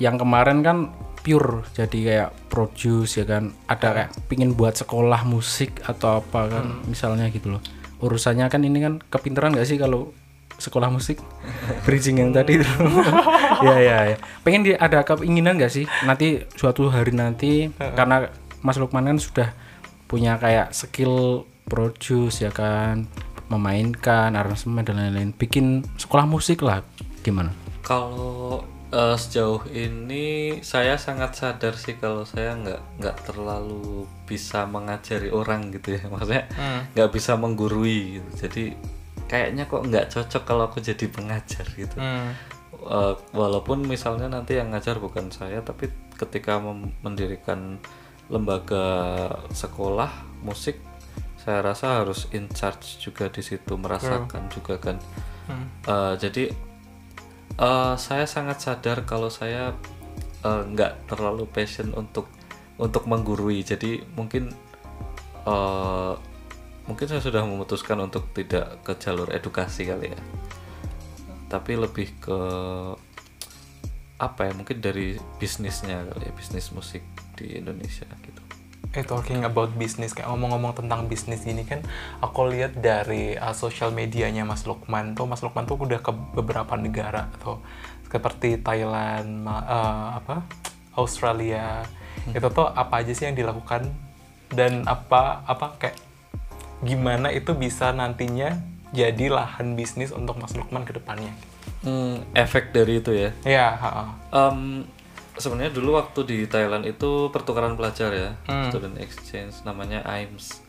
yang 0.00 0.16
kemarin 0.16 0.64
kan 0.64 0.90
pure 1.20 1.68
jadi 1.76 1.98
kayak 2.00 2.30
produce 2.48 3.20
ya 3.20 3.28
kan. 3.28 3.52
Ada 3.68 3.88
kayak 3.92 4.10
pingin 4.26 4.56
buat 4.56 4.74
sekolah 4.74 5.22
musik 5.28 5.84
atau 5.84 6.24
apa 6.24 6.48
kan 6.48 6.64
misalnya 6.88 7.28
gitu 7.28 7.54
loh. 7.54 7.62
Urusannya 8.00 8.48
kan 8.48 8.64
ini 8.64 8.80
kan 8.80 8.98
kepinteran 9.12 9.52
nggak 9.52 9.68
sih 9.68 9.76
kalau 9.76 10.16
sekolah 10.56 10.88
musik? 10.88 11.20
Bridging 11.84 12.18
yang 12.24 12.32
tadi 12.32 12.58
itu. 12.58 12.66
Ya 13.60 13.76
ya 13.76 13.98
ya. 14.08 14.16
Pengen 14.40 14.64
di, 14.64 14.72
ada 14.72 15.04
keinginan 15.04 15.60
nggak 15.60 15.68
sih 15.68 15.84
nanti 16.08 16.48
suatu 16.56 16.88
hari 16.88 17.12
nanti? 17.12 17.68
Karena 17.76 18.24
Mas 18.64 18.80
Lukman 18.80 19.04
kan 19.04 19.20
sudah 19.20 19.52
punya 20.08 20.40
kayak 20.40 20.72
skill 20.72 21.44
produce 21.68 22.40
ya 22.40 22.48
kan 22.48 23.04
memainkan 23.52 24.32
aransemen 24.32 24.80
dan 24.80 24.96
lain-lain. 24.96 25.36
Bikin 25.36 25.84
sekolah 26.00 26.24
musik 26.24 26.64
lah 26.64 26.80
gimana? 27.20 27.52
Kalau 27.84 28.64
eh, 28.90 29.16
sejauh 29.16 29.62
ini 29.70 30.58
saya 30.60 30.98
sangat 30.98 31.38
sadar 31.38 31.74
sih 31.78 31.96
kalau 31.96 32.26
saya 32.26 32.54
nggak 32.58 32.80
nggak 32.98 33.16
terlalu 33.26 34.06
bisa 34.26 34.66
mengajari 34.66 35.30
orang 35.30 35.70
gitu 35.74 35.96
ya. 35.98 36.02
Maksudnya 36.12 36.44
nggak 36.94 37.10
bisa 37.14 37.38
menggurui 37.38 38.18
gitu. 38.18 38.30
jadi 38.46 38.64
kayaknya 39.30 39.70
kok 39.70 39.86
nggak 39.86 40.06
cocok 40.10 40.42
kalau 40.42 40.66
aku 40.66 40.82
jadi 40.82 41.06
pengajar 41.06 41.66
gitu. 41.78 41.96
Hmm. 41.96 42.34
Eh, 42.80 43.14
walaupun 43.36 43.84
misalnya 43.84 44.26
nanti 44.26 44.56
yang 44.56 44.72
ngajar 44.72 44.96
bukan 44.98 45.28
saya 45.28 45.60
tapi 45.60 45.92
ketika 46.16 46.56
mendirikan 47.04 47.76
lembaga 48.30 48.86
sekolah 49.52 50.08
musik 50.46 50.78
saya 51.40 51.64
rasa 51.64 52.04
harus 52.04 52.28
in 52.36 52.46
charge 52.52 53.00
juga 53.00 53.28
di 53.32 53.40
situ 53.40 53.76
merasakan 53.76 54.48
juga 54.52 54.76
kan. 54.80 54.96
Eh, 55.86 56.14
jadi 56.20 56.69
eh, 57.58 57.94
saya 57.96 58.24
sangat 58.28 58.62
sadar 58.62 59.02
kalau 59.08 59.32
saya 59.32 59.74
nggak 60.40 61.04
terlalu 61.04 61.44
passion 61.44 61.92
untuk 61.92 62.28
untuk 62.80 63.04
menggurui. 63.04 63.60
Jadi 63.64 64.00
mungkin 64.16 64.52
eh, 65.46 66.14
mungkin 66.88 67.06
saya 67.06 67.20
sudah 67.22 67.42
memutuskan 67.44 68.00
untuk 68.00 68.30
tidak 68.34 68.80
ke 68.86 68.92
jalur 68.98 69.28
edukasi 69.32 69.88
kali 69.88 70.12
ya. 70.12 70.20
Tapi 71.50 71.72
lebih 71.74 72.08
ke 72.22 72.38
apa 74.20 74.40
ya 74.48 74.52
mungkin 74.52 74.84
dari 74.84 75.16
bisnisnya 75.40 76.04
kali 76.12 76.28
ya 76.28 76.32
bisnis 76.36 76.68
musik 76.76 77.00
di 77.40 77.56
Indonesia 77.56 78.04
gitu 78.20 78.49
Eh 78.90 79.06
talking 79.06 79.46
about 79.46 79.70
business 79.78 80.10
kayak 80.10 80.26
ngomong-ngomong 80.34 80.74
tentang 80.74 81.06
bisnis 81.06 81.46
ini 81.46 81.62
kan 81.62 81.78
aku 82.18 82.50
lihat 82.50 82.74
dari 82.82 83.38
uh, 83.38 83.54
social 83.54 83.94
medianya 83.94 84.42
Mas 84.42 84.66
Lukman 84.66 85.14
tuh 85.14 85.30
Mas 85.30 85.46
Lukman 85.46 85.62
tuh 85.62 85.78
udah 85.78 86.02
ke 86.02 86.10
beberapa 86.10 86.74
negara 86.74 87.30
tuh. 87.38 87.62
Seperti 88.10 88.58
Thailand, 88.58 89.46
ma- 89.46 89.62
uh, 89.62 90.08
apa 90.18 90.42
Australia. 90.98 91.86
Itu 92.34 92.50
tuh 92.50 92.66
apa 92.66 93.06
aja 93.06 93.14
sih 93.14 93.30
yang 93.30 93.38
dilakukan? 93.38 93.86
Dan 94.50 94.82
apa 94.90 95.46
apa 95.46 95.78
kayak 95.78 95.94
gimana 96.82 97.30
itu 97.30 97.54
bisa 97.54 97.94
nantinya 97.94 98.58
jadi 98.90 99.30
lahan 99.30 99.78
bisnis 99.78 100.10
untuk 100.10 100.34
Mas 100.42 100.58
Lukman 100.58 100.82
ke 100.82 100.98
depannya. 100.98 101.30
Hmm, 101.86 102.26
efek 102.34 102.74
dari 102.74 102.98
itu 102.98 103.14
ya? 103.14 103.30
Ya, 103.46 103.66
ha-ha. 103.78 104.04
Em, 104.34 104.82
sebenarnya 105.40 105.72
dulu 105.72 105.96
waktu 105.96 106.20
di 106.22 106.38
Thailand 106.44 106.84
itu 106.84 107.28
pertukaran 107.28 107.74
pelajar 107.74 108.12
ya 108.12 108.30
Hmm. 108.44 108.68
student 108.68 108.96
exchange 108.96 109.64
namanya 109.64 110.04
AIMS 110.04 110.60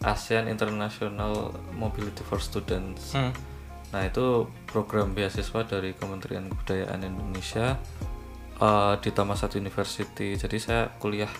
ASEAN 0.00 0.48
International 0.48 1.52
Mobility 1.70 2.20
for 2.22 2.36
Students 2.38 3.12
Hmm. 3.12 3.30
Nah 3.90 4.02
itu 4.02 4.44
program 4.66 5.12
beasiswa 5.12 5.62
dari 5.62 5.92
Kementerian 5.92 6.48
Kebudayaan 6.48 7.00
Indonesia 7.00 7.78
eh, 8.54 8.94
di 8.98 9.10
Tamasat 9.10 9.54
University. 9.54 10.34
Jadi 10.34 10.56
saya 10.58 10.90
kuliah 10.96 11.30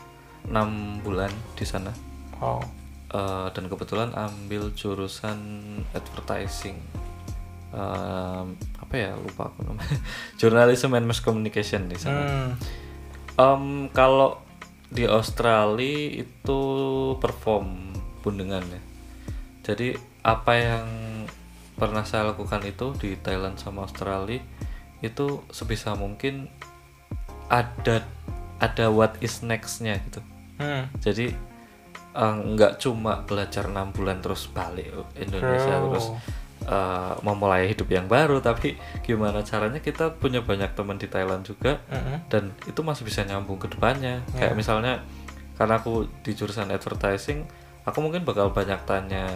6 0.44 0.54
bulan 1.00 1.30
di 1.54 1.62
sana 1.62 1.90
Wow. 2.36 2.62
Eh, 3.08 3.48
dan 3.50 3.64
kebetulan 3.66 4.10
ambil 4.12 4.70
jurusan 4.70 5.38
advertising. 5.92 6.78
Em, 7.70 8.54
apa 8.94 9.10
ya 9.10 9.18
lupa 9.18 9.50
aku 9.50 9.66
namanya. 9.66 9.98
Journalism 10.38 10.94
and 10.94 11.10
Mass 11.10 11.18
Communication 11.18 11.90
di 11.90 11.98
sana. 11.98 12.22
Hmm. 12.22 12.50
Em, 13.34 13.64
kalau 13.90 14.38
di 14.86 15.02
Australia 15.10 16.22
itu 16.22 16.60
perform 17.18 17.90
bundengan 18.22 18.62
ya. 18.62 18.82
Jadi 19.66 19.98
apa 20.22 20.52
yang 20.54 20.86
pernah 21.74 22.06
saya 22.06 22.30
lakukan 22.30 22.62
itu 22.62 22.94
di 23.02 23.18
Thailand 23.18 23.58
sama 23.58 23.82
Australia 23.82 24.38
itu 25.02 25.42
sebisa 25.50 25.98
mungkin 25.98 26.46
ada 27.50 28.06
ada 28.62 28.86
what 28.94 29.18
is 29.18 29.42
nextnya 29.42 29.98
gitu. 30.06 30.22
Hmm. 30.62 30.86
Jadi 31.02 31.34
eh, 32.14 32.36
nggak 32.54 32.78
cuma 32.78 33.26
belajar 33.26 33.66
enam 33.66 33.90
bulan 33.90 34.22
terus 34.22 34.46
balik 34.46 34.86
Indonesia 35.18 35.82
True. 35.82 35.90
terus 35.90 36.06
eh, 36.64 37.12
memulai 37.20 37.68
hidup 37.68 37.88
yang 37.88 38.08
baru, 38.08 38.40
tapi 38.40 38.74
gimana 39.02 39.44
caranya 39.44 39.78
kita 39.78 40.16
punya 40.16 40.40
banyak 40.40 40.72
teman 40.72 40.96
di 40.96 41.06
Thailand 41.06 41.44
juga 41.44 41.78
Mm-mm. 41.92 42.26
dan 42.28 42.52
itu 42.64 42.80
masih 42.80 43.04
bisa 43.04 43.22
nyambung 43.22 43.60
ke 43.60 43.68
depannya 43.68 44.24
kayak 44.34 44.56
misalnya 44.56 45.04
karena 45.54 45.78
aku 45.78 46.08
di 46.24 46.34
jurusan 46.34 46.66
advertising 46.68 47.46
aku 47.84 48.00
mungkin 48.00 48.24
bakal 48.24 48.50
banyak 48.50 48.80
tanya 48.88 49.28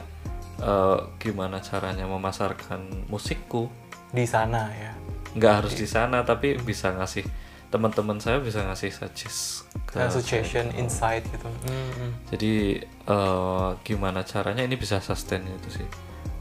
eh, 0.58 0.98
gimana 1.20 1.60
caranya 1.60 2.08
memasarkan 2.08 3.06
musikku 3.06 3.68
Di 4.10 4.24
sana 4.24 4.72
ya. 4.72 4.92
nggak 5.36 5.52
harus 5.62 5.76
di 5.76 5.84
sana 5.84 6.24
tapi 6.24 6.56
bisa 6.56 6.90
ngasih 6.96 7.22
teman-teman 7.68 8.16
saya 8.16 8.40
bisa 8.40 8.64
ngasih 8.64 8.88
suggest 8.88 9.68
ke 9.84 10.00
Association 10.00 10.72
insight 10.72 11.20
gitu. 11.28 11.44
Hmm. 11.68 12.16
jadi 12.32 12.80
eh, 13.04 13.68
gimana 13.84 14.24
caranya 14.24 14.64
ini 14.64 14.80
bisa 14.80 14.96
sustain 15.04 15.44
itu 15.44 15.84
sih 15.84 15.88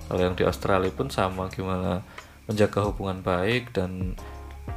kalau 0.07 0.21
yang 0.23 0.35
di 0.39 0.47
Australia 0.47 0.91
pun 0.91 1.11
sama 1.11 1.51
gimana 1.51 2.01
menjaga 2.47 2.87
hubungan 2.87 3.19
baik 3.19 3.75
dan 3.75 4.15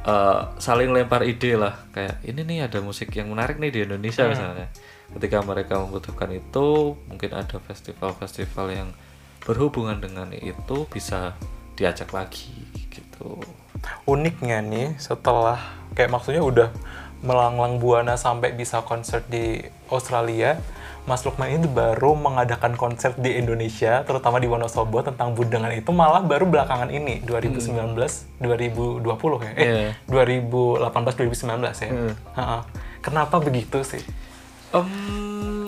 eh, 0.03 0.39
saling 0.59 0.91
lempar 0.91 1.23
ide 1.23 1.55
lah. 1.55 1.87
Kayak 1.95 2.19
ini 2.27 2.41
nih 2.43 2.59
ada 2.67 2.83
musik 2.83 3.15
yang 3.15 3.31
menarik 3.31 3.57
nih 3.57 3.71
di 3.71 3.79
Indonesia 3.87 4.27
misalnya. 4.27 4.67
Ketika 5.11 5.43
mereka 5.43 5.79
membutuhkan 5.79 6.31
itu 6.31 6.95
mungkin 7.07 7.31
ada 7.35 7.59
festival-festival 7.59 8.67
yang 8.71 8.89
berhubungan 9.43 9.99
dengan 9.99 10.31
itu 10.35 10.87
bisa 10.87 11.35
diajak 11.75 12.11
lagi 12.13 12.67
gitu. 12.91 13.41
Uniknya 14.05 14.61
nih 14.61 14.99
setelah 15.01 15.57
kayak 15.95 16.11
maksudnya 16.13 16.43
udah 16.43 16.69
melanglang 17.21 17.77
buana 17.77 18.17
sampai 18.17 18.53
bisa 18.53 18.81
konser 18.81 19.21
di 19.29 19.61
Australia 19.93 20.57
Mas 21.11 21.27
Lukman 21.27 21.51
ini 21.51 21.67
baru 21.67 22.15
mengadakan 22.15 22.79
konser 22.79 23.11
di 23.19 23.35
Indonesia 23.35 23.99
terutama 24.07 24.39
di 24.39 24.47
Wonosobo 24.47 25.03
tentang 25.03 25.35
budangan 25.35 25.75
itu 25.75 25.91
malah 25.91 26.23
baru 26.23 26.47
belakangan 26.47 26.87
ini 26.87 27.19
2019 27.27 27.99
2020 28.39 29.03
ya. 29.43 29.51
Eh 29.59 29.67
Iya. 29.67 29.91
2018 30.07 30.87
2019 30.87 31.83
ya. 31.83 31.91
Ha-ha. 32.39 32.59
kenapa 33.03 33.43
begitu 33.43 33.83
sih? 33.83 33.99
Em, 34.71 35.67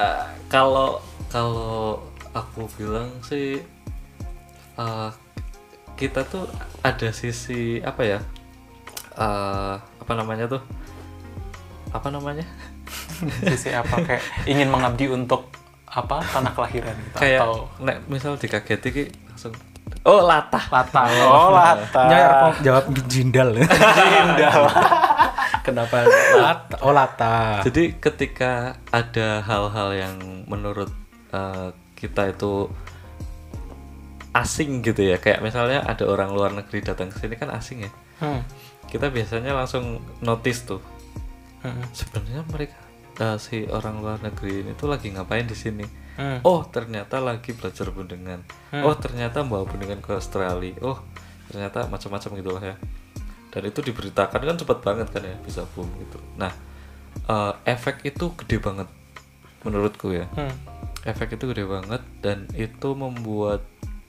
eh, 0.00 0.24
kalau 0.48 1.04
kalau 1.28 2.00
aku 2.32 2.64
bilang 2.80 3.12
sih 3.20 3.60
eh, 4.80 5.10
kita 6.00 6.24
tuh 6.24 6.48
ada 6.80 7.12
sisi 7.12 7.84
apa 7.84 8.00
ya 8.08 8.18
eh, 9.20 9.74
apa 10.00 10.12
namanya 10.16 10.48
tuh 10.48 10.64
apa 11.92 12.08
namanya 12.08 12.48
sisi 13.44 13.70
apa 13.72 13.96
kayak 14.04 14.22
ingin 14.44 14.68
mengabdi 14.68 15.08
untuk 15.08 15.48
apa 15.86 16.20
tanah 16.20 16.52
kelahiran 16.52 16.92
gitu 16.92 17.16
kayak 17.16 17.40
atau 17.40 17.70
nek 17.80 18.04
misal 18.10 18.36
dikageti 18.36 18.88
ki 18.92 19.04
langsung 19.32 19.54
oh 20.04 20.20
latah 20.20 20.64
lata 20.68 21.02
oh 21.32 21.50
lata 21.54 22.02
Nyar 22.10 22.30
kok 22.30 22.54
jawab 22.62 22.84
jindal. 23.06 23.48
Jindal. 24.12 24.62
Kenapa 25.62 26.06
lata? 26.38 26.76
Oh 26.82 26.94
lata. 26.94 27.62
Jadi 27.66 27.98
ketika 27.98 28.78
ada 28.94 29.42
hal-hal 29.42 29.88
yang 29.94 30.14
menurut 30.46 30.90
eh, 31.34 31.74
kita 31.98 32.30
itu 32.30 32.70
asing 34.30 34.84
gitu 34.84 35.00
ya, 35.00 35.16
kayak 35.18 35.40
misalnya 35.40 35.82
ada 35.82 36.04
orang 36.06 36.30
luar 36.30 36.52
negeri 36.52 36.84
datang 36.84 37.08
ke 37.10 37.18
sini 37.18 37.34
kan 37.34 37.50
asing 37.50 37.88
ya. 37.88 37.90
Hmm. 38.22 38.46
Kita 38.86 39.10
biasanya 39.10 39.58
langsung 39.58 39.98
notice 40.22 40.62
tuh 40.66 40.82
Mm-mm. 41.66 41.86
sebenarnya 41.90 42.46
mereka 42.46 42.78
eh, 43.16 43.36
si 43.36 43.64
orang 43.68 44.00
luar 44.00 44.18
negeri 44.20 44.64
ini 44.64 44.72
tuh 44.74 44.88
lagi 44.88 45.10
ngapain 45.12 45.46
di 45.46 45.56
sini? 45.56 45.86
Hmm. 46.16 46.40
oh 46.48 46.64
ternyata 46.64 47.20
lagi 47.20 47.52
belajar 47.52 47.92
bundengan 47.92 48.40
oh 48.72 48.96
ternyata 48.96 49.44
bawa 49.44 49.68
bundengan 49.68 50.00
ke 50.00 50.16
Australia. 50.16 50.72
Oh 50.80 50.96
ternyata 51.52 51.84
macam-macam 51.92 52.30
gitulah 52.40 52.62
ya. 52.64 52.76
Dan 53.52 53.62
itu 53.68 53.84
diberitakan 53.84 54.40
kan 54.40 54.56
cepat 54.56 54.78
banget 54.80 55.08
kan 55.12 55.20
ya 55.20 55.36
bisa 55.44 55.68
boom 55.76 55.88
gitu. 56.00 56.16
Nah 56.40 56.52
eh, 57.28 57.52
efek 57.68 58.00
itu 58.08 58.32
gede 58.32 58.56
banget 58.60 58.88
menurutku 59.60 60.16
ya. 60.16 60.24
Hmm. 60.32 60.52
efek 61.04 61.36
itu 61.36 61.52
gede 61.52 61.68
banget 61.68 62.00
dan 62.24 62.48
itu 62.56 62.88
membuat 62.96 63.60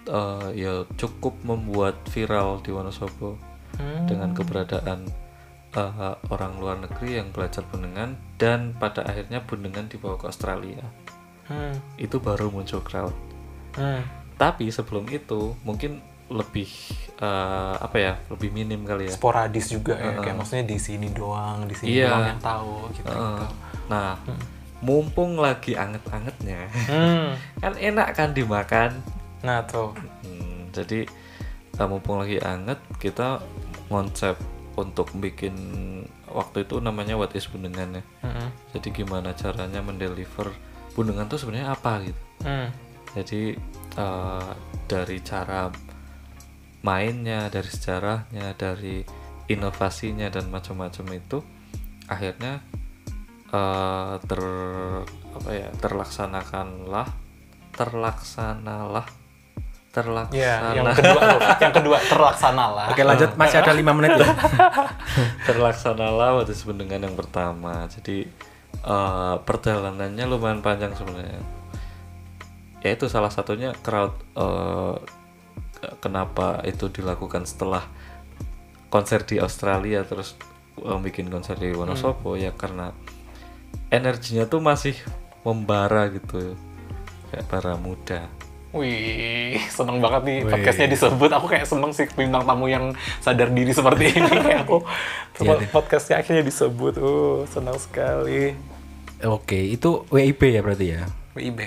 eh, 0.07 0.47
ya 0.55 0.87
cukup 0.95 1.35
membuat 1.43 1.99
viral 2.07 2.63
di 2.63 2.71
Wonosobo 2.71 3.35
Hmm. 3.77 4.09
dengan 4.09 4.33
keberadaan 4.33 5.05
eh, 5.79 6.15
orang 6.27 6.57
luar 6.57 6.77
negeri 6.79 7.15
yang 7.15 7.29
belajar 7.29 7.61
bundengan 7.63 8.15
dan 8.35 8.73
pada 8.73 9.03
akhirnya 9.03 9.39
bundengan 9.39 9.85
dibawa 9.85 10.17
ke 10.17 10.27
Australia. 10.27 10.83
Hmm. 11.47 11.71
itu 11.95 12.19
baru 12.19 12.51
muncul 12.51 12.81
crowd. 12.81 13.15
Hmm. 13.71 14.03
tapi 14.35 14.67
sebelum 14.67 15.07
itu 15.07 15.55
mungkin 15.63 16.03
lebih 16.27 16.67
eh, 17.15 17.75
apa 17.77 17.95
ya 17.95 18.13
lebih 18.27 18.51
minim 18.51 18.83
kali 18.83 19.07
ya. 19.07 19.15
Sporadis 19.15 19.69
juga 19.69 19.95
ya 19.95 20.19
kayak 20.19 20.35
maksudnya 20.35 20.65
di 20.65 20.75
sini 20.75 21.07
doang 21.07 21.63
di 21.63 21.73
sini 21.73 21.95
Iya. 21.95 22.11
doang 22.11 22.27
yang 22.27 22.41
tahu 22.43 22.73
gitu, 22.91 23.07
Eh, 23.07 23.47
nah 23.87 24.19
mumpung 24.77 25.39
lagi 25.39 25.73
anget-angetnya 25.73 26.67
Hmm. 26.85 27.31
kan 27.63 27.73
enak 27.73 28.07
kan 28.11 28.29
dimakan. 28.31 28.91
Nah 29.39 29.63
tuh. 29.63 29.95
Hmm, 30.21 30.67
jadi 30.69 31.07
eh, 31.73 31.87
mumpung 31.87 32.19
lagi 32.19 32.37
anget 32.37 32.77
kita 32.99 33.39
konsep 33.87 34.35
untuk 34.77 35.09
bikin 35.17 35.55
waktu 36.29 36.63
itu 36.63 36.77
namanya 36.77 37.17
what 37.17 37.33
is 37.33 37.49
bundengan 37.49 37.97
ya 37.97 38.03
Mm-mm. 38.21 38.47
jadi 38.77 38.87
gimana 38.93 39.33
caranya 39.33 39.81
mendeliver 39.81 40.53
bundengan 40.93 41.25
tuh 41.25 41.41
sebenarnya 41.41 41.73
apa 41.73 42.05
gitu 42.05 42.21
Hmm. 42.37 42.69
jadi 43.17 43.57
eh, 43.97 44.51
dari 44.85 45.17
cara 45.25 45.73
mainnya 46.85 47.49
dari 47.49 47.65
sejarahnya 47.65 48.53
dari 48.53 49.01
inovasinya 49.49 50.29
dan 50.29 50.53
macam-macam 50.53 51.05
itu 51.17 51.41
akhirnya 52.05 52.61
eh, 53.49 54.13
ter 54.21 54.41
apa 55.33 55.49
ya 55.49 55.69
terlaksanakanlah 55.81 57.09
terlaksanalah 57.73 59.05
Ya, 60.29 60.77
yang 60.77 60.85
terlaksana 60.93 60.93
kedua 60.93 61.21
yang 61.57 61.73
kedua 61.73 61.97
terlaksana 62.05 62.65
lah. 62.73 62.87
Oke 62.93 63.01
lanjut. 63.01 63.33
Masih 63.33 63.57
ada 63.61 63.73
lima 63.73 63.91
menit 63.97 64.13
ya. 64.21 64.27
terlaksanalah 65.49 66.37
waktu 66.41 66.53
sebendengan 66.53 67.09
yang 67.09 67.15
pertama. 67.17 67.89
Jadi 67.89 68.29
eh, 68.85 69.35
perjalanannya 69.41 70.25
lumayan 70.29 70.61
panjang 70.61 70.93
sebenarnya. 70.93 71.41
Ya 72.85 72.89
itu 72.93 73.09
salah 73.09 73.33
satunya 73.33 73.73
crowd 73.81 74.13
eh, 74.37 74.95
kenapa 75.97 76.61
itu 76.63 76.93
dilakukan 76.93 77.49
setelah 77.49 77.81
konser 78.93 79.25
di 79.25 79.41
Australia 79.41 80.05
terus 80.05 80.37
eh, 80.77 80.99
bikin 81.01 81.33
konser 81.33 81.57
di 81.57 81.73
Wonosobo. 81.73 82.37
Ya 82.37 82.53
karena 82.53 82.93
energinya 83.89 84.45
tuh 84.45 84.61
masih 84.61 84.93
membara 85.47 86.11
gitu 86.11 86.53
kayak 87.31 87.47
bara 87.47 87.75
muda 87.75 88.27
Wih, 88.75 89.55
seneng 89.71 90.03
banget 90.03 90.21
nih 90.27 90.39
podcastnya 90.43 90.87
disebut. 90.91 91.31
Aku 91.31 91.47
kayak 91.47 91.63
seneng 91.63 91.95
sih 91.95 92.03
bintang 92.11 92.43
tamu 92.43 92.67
yang 92.67 92.91
sadar 93.23 93.47
diri 93.55 93.71
seperti 93.71 94.11
ini. 94.19 94.27
Kayak 94.43 94.67
aku 94.67 94.83
Iya, 95.39 95.71
podcastnya 95.71 96.19
akhirnya 96.19 96.43
disebut. 96.43 96.99
Uh, 96.99 97.47
senang 97.47 97.79
sekali. 97.79 98.59
Oke 99.23 99.55
itu 99.55 100.03
WIB 100.11 100.41
ya 100.51 100.61
berarti 100.61 100.85
ya. 100.99 101.01
WIB. 101.33 101.59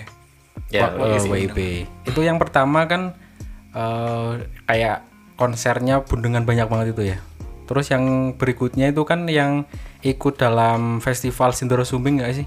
ya 0.68 0.92
eh, 0.92 1.24
WIB. 1.24 1.58
Itu 2.04 2.20
yang 2.20 2.36
pertama 2.36 2.84
kan 2.84 3.16
eh, 3.72 4.30
kayak 4.68 5.02
konsernya 5.40 6.04
bundengan 6.04 6.44
banyak 6.44 6.68
banget 6.68 6.86
itu 6.92 7.02
ya. 7.16 7.18
Terus 7.64 7.86
yang 7.88 8.36
berikutnya 8.36 8.92
itu 8.92 9.02
kan 9.08 9.24
yang 9.30 9.64
ikut 10.04 10.36
dalam 10.36 11.00
festival 11.00 11.56
Sindoro 11.56 11.86
Sumbing 11.86 12.20
nggak 12.20 12.44
sih? 12.44 12.46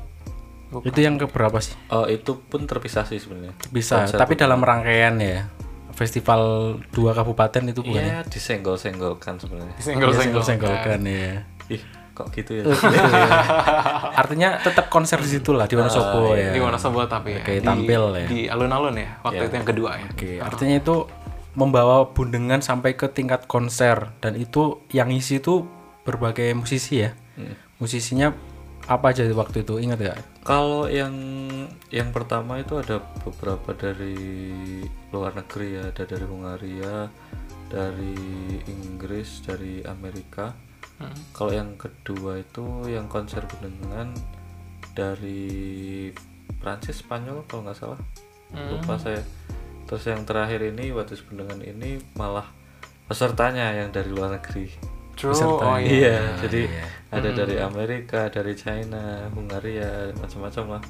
Itu 0.81 0.97
yang 0.97 1.15
keberapa 1.15 1.59
sih? 1.59 1.77
Oh, 1.87 2.07
itu 2.07 2.39
pun 2.39 2.65
terpisah 2.65 3.03
sih 3.03 3.17
sebenarnya 3.17 3.53
Bisa, 3.69 4.01
Konser 4.01 4.17
tapi 4.17 4.33
dalam 4.33 4.57
rangkaian 4.59 5.13
ya. 5.17 5.45
Festival 5.93 6.41
dua 6.89 7.13
kabupaten 7.13 7.69
itu 7.69 7.85
bukan 7.85 8.01
ya? 8.01 8.07
Iya, 8.09 8.19
disenggol-senggolkan 8.25 9.37
sebenarnya. 9.37 9.77
Single-single. 9.77 10.41
senggol-senggokan 10.41 10.99
ya. 11.05 11.45
Ih, 11.69 11.81
kok 12.11 12.33
gitu 12.33 12.51
ya? 12.57 12.63
Artinya 14.13 14.57
tetap 14.57 14.89
konser 14.89 15.19
di 15.19 15.29
situ 15.29 15.53
lah 15.53 15.65
di 15.65 15.75
Wonosobo 15.75 16.33
ya. 16.33 16.49
Di 16.49 16.57
Wonosobo 16.57 17.05
tapi 17.05 17.37
ya. 17.37 17.45
Oke, 17.45 17.53
Di- 17.57 17.65
tampil 17.65 18.01
ya. 18.15 18.25
Di 18.25 18.39
alun-alun 18.47 18.95
ya. 18.97 19.21
Waktu 19.21 19.37
Ya. 19.37 19.47
itu 19.47 19.55
yang 19.55 19.67
kedua 19.67 19.91
ya. 19.95 20.07
Oke, 20.09 20.31
artinya 20.39 20.75
itu 20.77 20.95
membawa 21.53 22.09
bundengan 22.09 22.65
sampai 22.65 22.97
ke 22.97 23.05
tingkat 23.07 23.45
konser 23.45 24.09
dan 24.17 24.33
itu 24.33 24.81
yang 24.89 25.13
isi 25.13 25.37
itu 25.37 25.61
berbagai 26.03 26.57
musisi 26.57 27.05
ya. 27.05 27.13
Musisinya 27.77 28.33
apa 28.83 29.15
aja 29.15 29.23
waktu 29.31 29.63
itu 29.63 29.79
ingat 29.79 29.99
gak? 30.03 30.19
Kalau 30.43 30.91
yang 30.91 31.15
yang 31.87 32.11
pertama 32.11 32.59
itu 32.59 32.75
ada 32.75 32.99
beberapa 33.23 33.71
dari 33.71 34.51
luar 35.15 35.31
negeri 35.39 35.79
ya, 35.79 35.83
ada 35.87 36.03
dari 36.03 36.25
Hungaria, 36.27 37.07
dari 37.71 38.15
Inggris, 38.67 39.39
dari 39.47 39.79
Amerika. 39.87 40.51
Kalau 41.35 41.51
yang 41.51 41.75
kedua 41.75 42.39
itu 42.39 42.87
yang 42.87 43.11
konser 43.11 43.43
bundengan 43.43 44.15
dari 44.95 46.07
Prancis, 46.63 47.03
Spanyol 47.03 47.43
kalau 47.47 47.67
nggak 47.67 47.75
salah, 47.75 47.99
lupa 48.55 48.95
saya. 48.95 49.19
Terus 49.83 50.03
yang 50.07 50.23
terakhir 50.23 50.63
ini 50.63 50.95
waktu 50.95 51.19
bundengan 51.27 51.59
ini 51.59 51.99
malah 52.15 52.47
pesertanya 53.07 53.75
yang 53.75 53.91
dari 53.91 54.07
luar 54.07 54.39
negeri. 54.39 54.71
True. 55.23 55.55
Oh 55.55 55.79
iya. 55.79 55.87
Iya, 55.87 56.17
jadi 56.43 56.61
ada 57.07 57.29
dari 57.31 57.55
Amerika, 57.57 58.27
dari 58.27 58.51
China, 58.53 59.31
Hungaria, 59.31 60.11
macam-macam 60.19 60.77
lah. 60.79 60.83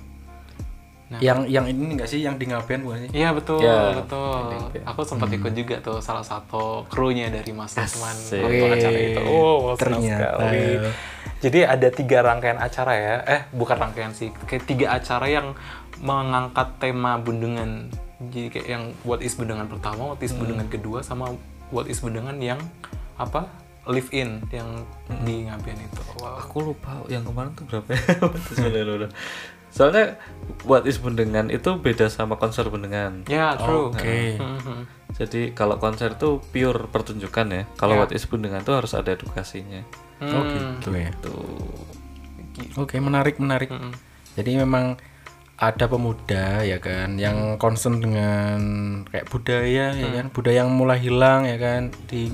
Nah. 1.13 1.19
Yang 1.22 1.39
yang 1.54 1.65
ini 1.69 1.93
enggak 1.93 2.10
sih 2.10 2.26
yang 2.26 2.41
di 2.41 2.50
Ngaben 2.50 2.80
bukan 2.82 3.00
sih? 3.06 3.10
Iya 3.13 3.30
betul, 3.38 3.62
Ya, 3.62 3.93
betul. 3.93 4.50
ya. 4.74 4.82
Aku 4.89 5.06
sempat 5.06 5.30
ikut 5.30 5.54
juga 5.54 5.78
tuh 5.78 6.02
salah 6.02 6.26
satu 6.26 6.89
krunya 6.89 7.30
dari 7.30 7.54
Mas 7.54 7.78
Asik. 7.78 8.41
waktu 8.41 8.65
acara 8.74 8.98
itu. 8.98 9.22
Oh, 9.30 9.78
senang 9.78 10.02
Ternyata. 10.02 10.26
sekali. 10.34 10.62
Jadi 11.43 11.60
ada 11.62 11.88
tiga 11.93 12.17
rangkaian 12.26 12.58
acara 12.58 12.93
ya. 12.98 13.13
Eh, 13.30 13.41
bukan 13.54 13.78
rangkaian 13.78 14.10
sih. 14.15 14.34
Kayak 14.50 14.63
tiga 14.65 14.86
acara 14.96 15.30
yang 15.30 15.54
mengangkat 16.02 16.82
tema 16.82 17.22
bundengan. 17.22 17.93
Jadi 18.34 18.50
kayak 18.50 18.67
yang 18.72 18.84
what 19.04 19.19
is 19.22 19.36
bundengan 19.36 19.67
pertama, 19.69 20.15
what 20.15 20.22
is 20.24 20.34
bundengan 20.34 20.65
kedua, 20.65 21.04
sama 21.06 21.30
what 21.69 21.86
is 21.86 22.00
bundengan 22.00 22.39
yang 22.41 22.58
apa? 23.19 23.46
Live 23.84 24.10
in 24.15 24.39
yang 24.48 24.88
di 25.28 25.43
Ngaben 25.43 25.76
itu. 25.76 26.02
Wow. 26.17 26.39
Aku 26.39 26.63
lupa 26.63 27.04
yang 27.08 27.28
kemarin 27.28 27.52
tuh 27.52 27.67
berapa 27.67 27.88
ya? 27.91 28.00
Sebenarnya. 28.56 29.12
Soalnya 29.67 30.22
buat 30.63 30.86
is 30.86 31.02
bundengan 31.02 31.50
itu 31.50 31.76
beda 31.76 32.08
sama 32.08 32.38
konser 32.38 32.69
bundengan. 32.69 33.26
Ya, 33.28 33.58
true. 33.58 33.89
Oke. 33.91 34.38
Mhm. 34.39 34.88
Jadi 35.13 35.52
kalau 35.52 35.78
konser 35.78 36.15
tuh 36.15 36.39
pure 36.54 36.88
pertunjukan 36.88 37.48
ya. 37.50 37.63
Kalau 37.76 37.98
Ya. 37.98 38.00
what 38.06 38.12
is 38.13 38.24
bundengan 38.24 38.62
tuh 38.62 38.78
harus 38.80 38.93
ada 38.93 39.12
edukasinya. 39.12 39.82
Oh 40.24 40.46
Hmm. 40.46 40.80
gitu 40.80 40.89
ya. 40.96 41.10
Tuh. 41.19 41.74
Oke, 42.78 43.02
menarik 43.02 43.41
menarik. 43.41 43.67
Mm-mm. 43.67 43.91
Jadi 44.38 44.58
memang 44.58 44.96
ada 45.54 45.86
pemuda 45.86 46.65
ya 46.65 46.82
kan 46.82 47.15
yang 47.15 47.56
concern 47.62 48.02
dengan 48.02 48.58
kayak 49.06 49.30
budaya 49.30 49.93
ya 49.93 50.08
kan, 50.12 50.26
budaya 50.30 50.65
yang 50.65 50.74
mulai 50.74 50.98
hilang 50.98 51.46
ya 51.46 51.56
kan 51.58 51.93
di 52.10 52.34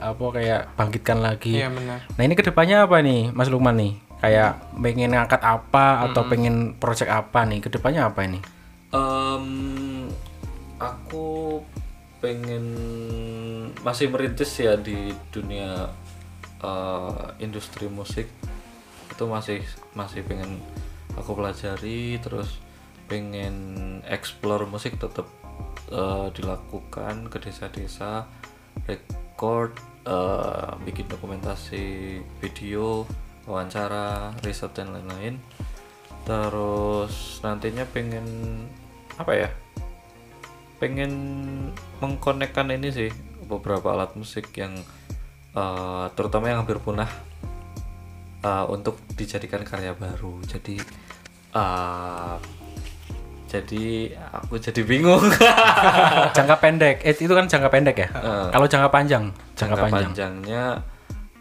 apa 0.00 0.24
kayak 0.34 0.60
bangkitkan 0.74 1.18
lagi. 1.20 1.60
Iya 1.60 1.68
benar. 1.70 1.98
Nah 2.16 2.22
ini 2.24 2.34
ke 2.34 2.44
depannya 2.44 2.88
apa 2.88 3.04
nih, 3.04 3.30
Mas 3.36 3.52
Lukman 3.52 3.76
nih? 3.76 3.92
Kayak 4.20 4.60
pengen 4.76 5.16
ngangkat 5.16 5.40
apa 5.40 6.04
atau 6.08 6.28
pengen 6.28 6.76
project 6.76 7.08
apa 7.08 7.44
nih? 7.48 7.64
Ke 7.64 7.68
depannya 7.72 8.08
apa 8.08 8.20
ini? 8.24 8.40
Em, 8.92 9.46
aku 10.76 11.60
pengen 12.20 12.64
masih 13.80 14.12
merintis 14.12 14.52
ya 14.60 14.76
di 14.76 15.12
dunia 15.32 15.88
eh, 16.60 17.24
industri 17.40 17.88
musik 17.88 18.28
itu 19.08 19.24
masih 19.24 19.60
masih 19.96 20.20
pengen 20.24 20.60
aku 21.16 21.32
pelajari 21.36 22.20
terus 22.20 22.60
pengen 23.08 23.56
explore 24.06 24.68
musik 24.68 25.00
tetap 25.00 25.26
eh, 25.90 26.28
dilakukan 26.36 27.32
ke 27.32 27.40
desa-desa 27.40 28.28
record 28.86 29.72
eh, 30.06 30.70
bikin 30.84 31.06
dokumentasi 31.08 32.18
video 32.40 33.04
wawancara 33.44 34.36
riset 34.44 34.72
dan 34.76 34.92
lain-lain. 34.94 35.40
Terus 36.24 37.40
nantinya 37.40 37.88
pengen 37.88 38.26
apa 39.16 39.32
ya 39.36 39.50
pengen 40.80 41.12
mengkonekkan 42.00 42.72
ini 42.72 42.88
sih 42.88 43.10
beberapa 43.44 43.92
alat 43.92 44.16
musik 44.16 44.52
yang 44.56 44.76
eh, 45.56 46.06
terutama 46.16 46.48
yang 46.48 46.64
hampir 46.64 46.80
punah 46.80 47.10
uh, 48.44 48.66
untuk 48.68 49.00
dijadikan 49.14 49.62
karya 49.64 49.92
baru. 49.96 50.40
Jadi 50.44 50.80
uh, 51.56 52.36
jadi 53.50 54.14
aku 54.30 54.62
jadi 54.62 54.86
bingung. 54.86 55.26
Jangka 56.38 56.56
pendek. 56.62 57.02
Eh, 57.02 57.18
itu 57.18 57.34
kan 57.34 57.50
jangka 57.50 57.66
pendek 57.66 57.96
ya? 57.98 58.08
Kalau 58.54 58.70
jangka 58.70 58.94
panjang? 58.94 59.34
Jangka, 59.58 59.74
jangka 59.74 59.76
panjang. 59.90 60.02
panjangnya 60.14 60.64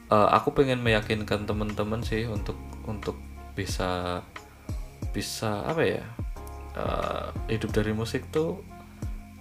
uh, 0.10 0.28
aku 0.34 0.58
pengen 0.58 0.82
meyakinkan 0.82 1.45
teman-teman 1.45 2.02
sih 2.02 2.26
untuk 2.26 2.58
untuk 2.89 3.15
bisa 3.54 4.22
bisa 5.13 5.69
apa 5.69 5.82
ya? 5.86 6.04
Uh, 6.74 7.30
hidup 7.50 7.74
dari 7.74 7.93
musik 7.93 8.26
tuh 8.34 8.62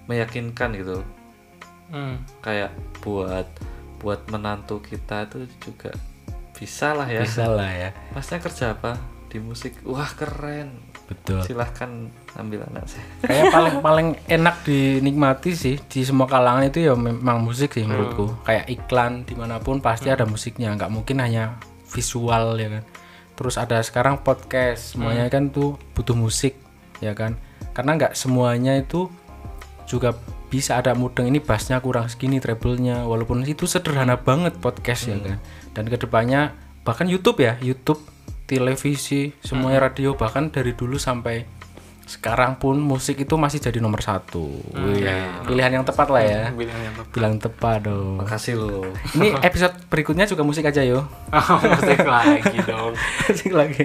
meyakinkan 0.08 0.76
gitu. 0.76 1.00
Hmm. 1.88 2.20
kayak 2.44 2.76
buat 3.00 3.48
buat 3.96 4.20
menantu 4.28 4.84
kita 4.84 5.24
itu 5.24 5.48
juga 5.56 5.88
bisa 6.52 6.92
lah 6.92 7.08
ya. 7.08 7.24
Bisa 7.24 7.48
lah 7.48 7.72
ya. 7.72 7.90
Masnya 8.12 8.44
kerja 8.44 8.76
apa? 8.76 9.00
Di 9.32 9.40
musik. 9.40 9.80
Wah 9.88 10.12
keren 10.12 10.84
betul. 11.08 11.40
Silahkan 11.42 12.12
ambil 12.36 12.68
anak 12.68 12.84
saya. 12.86 13.04
Kayak 13.24 13.44
paling 13.56 13.76
paling 13.80 14.08
enak 14.28 14.56
dinikmati 14.62 15.56
sih 15.56 15.76
di 15.80 16.04
semua 16.04 16.28
kalangan 16.28 16.68
itu 16.68 16.84
ya 16.84 16.92
memang 16.94 17.40
musik 17.40 17.72
sih 17.72 17.88
menurutku. 17.88 18.36
Kayak 18.44 18.68
iklan 18.68 19.24
di 19.24 19.34
mana 19.34 19.56
pun 19.58 19.80
pasti 19.80 20.12
ada 20.12 20.28
musiknya. 20.28 20.76
Nggak 20.76 20.92
mungkin 20.92 21.24
hanya 21.24 21.56
visual 21.88 22.60
ya 22.60 22.68
kan. 22.78 22.84
Terus 23.34 23.56
ada 23.56 23.80
sekarang 23.80 24.20
podcast. 24.20 24.94
Semuanya 24.94 25.26
kan 25.32 25.48
tuh 25.48 25.80
butuh 25.96 26.14
musik 26.14 26.60
ya 27.00 27.16
kan. 27.16 27.40
Karena 27.72 27.96
nggak 27.96 28.12
semuanya 28.12 28.76
itu 28.76 29.08
juga 29.88 30.12
bisa 30.52 30.76
ada 30.76 30.92
mudeng. 30.92 31.32
Ini 31.32 31.40
bassnya 31.40 31.80
kurang 31.80 32.12
segini 32.12 32.36
treble-nya. 32.38 33.08
Walaupun 33.08 33.40
itu 33.48 33.64
sederhana 33.64 34.20
banget 34.20 34.60
podcast 34.60 35.08
ya 35.08 35.16
kan. 35.16 35.40
Dan 35.72 35.84
ke 35.88 35.96
depannya 35.96 36.52
bahkan 36.84 37.08
YouTube 37.08 37.40
ya. 37.40 37.56
YouTube 37.64 38.17
televisi 38.48 39.36
semuanya 39.44 39.92
radio 39.92 40.16
bahkan 40.16 40.48
dari 40.48 40.72
dulu 40.72 40.96
sampai 40.96 41.57
sekarang 42.08 42.56
pun 42.56 42.74
musik 42.74 43.20
itu 43.20 43.36
masih 43.36 43.60
jadi 43.60 43.78
nomor 43.78 44.00
satu 44.00 44.48
Wih, 44.72 45.04
pilihan 45.44 45.68
yang 45.70 45.84
tepat 45.84 46.08
lah 46.08 46.24
ya 46.24 46.42
Bilang 46.50 46.80
yang 46.80 46.94
tepat. 46.96 47.12
bilang 47.12 47.34
tepat 47.36 47.78
dong 47.84 48.16
makasih 48.16 48.54
lo 48.56 48.88
ini 49.12 49.36
episode 49.38 49.76
berikutnya 49.86 50.24
juga 50.24 50.40
musik 50.40 50.64
aja 50.64 50.80
yo 50.80 51.04
musik 51.28 52.00
lagi 52.00 52.58
dong. 52.64 52.96
musik 53.28 53.52
lagi 53.52 53.84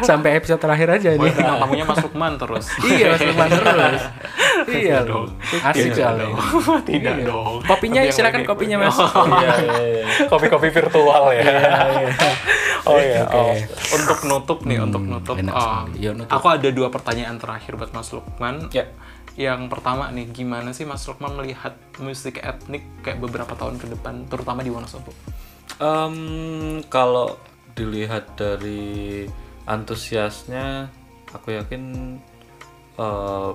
sampai 0.00 0.38
episode 0.38 0.62
terakhir 0.62 0.88
aja 0.92 1.08
Boleh 1.12 1.26
nih 1.26 1.34
bintang 1.34 1.56
tamunya 1.58 1.84
Mas 1.84 1.98
Lukman 2.00 2.32
terus. 2.36 2.64
iya 2.86 3.06
mas 3.10 3.20
Lukman 3.20 3.48
terus 3.50 4.02
iya 4.80 4.96
loh 5.02 5.26
asik 5.66 5.90
sekali 5.90 6.30
Tidak 6.86 7.14
dong. 7.26 7.58
kopinya 7.66 8.00
Tapi 8.00 8.14
silakan 8.14 8.42
kopinya 8.46 8.76
mas 8.78 8.94
iya 8.94 9.52
iya 9.58 9.74
iya 9.82 10.04
Kopi-kopi 10.24 10.68
virtual 10.70 11.32
ya. 11.32 11.42
oh 12.84 12.98
iya. 13.00 13.24
Oke. 13.24 13.34
oh. 13.34 13.54
Untuk 13.96 14.18
nutup 14.24 14.58
nih, 14.68 14.78
untuk 14.78 15.00
nutup. 15.00 15.34
enak 15.34 15.54
oh. 15.54 15.88
Ya, 15.96 16.12
nutup. 16.12 16.28
Aku 16.30 16.46
ada 16.52 16.68
dua 16.68 16.92
pertanyaan 16.92 17.40
terakhir 17.40 17.63
buat 17.72 17.96
Mas 17.96 18.12
Lukman. 18.12 18.68
Ya. 18.68 18.92
Yang 19.34 19.72
pertama 19.72 20.12
nih, 20.12 20.28
gimana 20.30 20.76
sih 20.76 20.84
Mas 20.84 21.08
Lukman 21.08 21.32
melihat 21.34 21.74
musik 21.98 22.44
etnik 22.44 22.84
kayak 23.00 23.18
beberapa 23.18 23.56
tahun 23.56 23.80
ke 23.80 23.96
depan, 23.96 24.28
terutama 24.28 24.60
di 24.60 24.70
Wonosobo? 24.70 25.10
Em, 25.80 26.84
kalau 26.92 27.40
dilihat 27.74 28.38
dari 28.38 29.26
antusiasnya 29.66 30.86
aku 31.34 31.58
yakin 31.58 32.14
eh, 32.94 33.50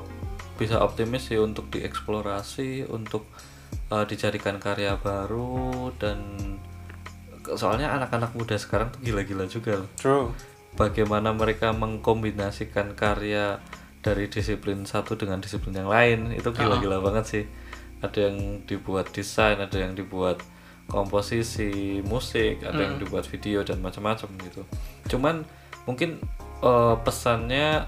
bisa 0.59 0.83
optimis 0.83 1.31
sih 1.31 1.39
untuk 1.39 1.71
dieksplorasi 1.71 2.91
untuk 2.91 3.23
eh, 3.87 4.03
dijadikan 4.03 4.59
karya 4.59 4.99
baru 4.99 5.95
dan 5.95 6.19
soalnya 7.55 7.95
anak-anak 7.95 8.35
muda 8.35 8.59
sekarang 8.59 8.91
tuh 8.91 8.99
gila-gila 8.99 9.47
juga 9.47 9.79
loh. 9.79 9.89
True. 9.95 10.27
bagaimana 10.77 11.33
mereka 11.33 11.73
mengkombinasikan 11.73 12.93
karya 12.93 13.57
dari 13.99 14.31
disiplin 14.31 14.87
satu 14.87 15.19
dengan 15.19 15.43
disiplin 15.43 15.75
yang 15.75 15.91
lain. 15.91 16.35
Itu 16.35 16.55
gila-gila 16.55 17.03
banget 17.03 17.25
sih. 17.27 17.45
Ada 17.99 18.31
yang 18.31 18.63
dibuat 18.63 19.11
desain 19.11 19.59
ada 19.59 19.75
yang 19.75 19.91
dibuat 19.91 20.39
komposisi 20.89 22.01
musik 22.01 22.65
ada 22.65 22.81
yang 22.81 22.97
dibuat 22.97 23.29
video 23.29 23.61
dan 23.61 23.83
macam-macam 23.83 24.29
gitu. 24.47 24.63
Cuman 25.11 25.45
mungkin 25.85 26.17
eh, 26.63 26.95
pesannya 27.05 27.85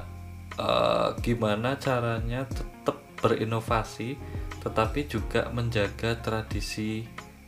eh, 0.59 1.09
gimana 1.23 1.79
caranya 1.81 2.45
tetap 2.45 3.01
berinovasi 3.21 4.17
tetapi 4.61 5.09
juga 5.09 5.49
menjaga 5.49 6.17
tradisi 6.21 7.05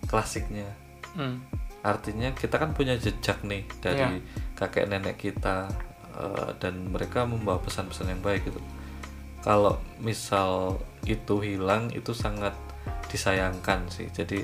klasiknya. 0.10 0.84
Hmm. 1.13 1.45
artinya 1.86 2.34
kita 2.34 2.58
kan 2.58 2.73
punya 2.73 2.97
jejak 2.97 3.45
nih 3.45 3.69
dari 3.84 4.17
kakek 4.58 4.89
nenek 4.89 5.19
kita 5.19 5.69
eh, 6.17 6.52
dan 6.62 6.91
mereka 6.91 7.26
membawa 7.26 7.60
pesan-pesan 7.62 8.13
yang 8.13 8.21
baik 8.23 8.45
gitu. 8.47 8.62
Kalau 9.43 9.80
misal 9.99 10.80
itu 11.04 11.43
hilang 11.43 11.91
itu 11.91 12.15
sangat 12.15 12.56
disayangkan 13.12 13.88
sih. 13.91 14.08
Jadi 14.12 14.39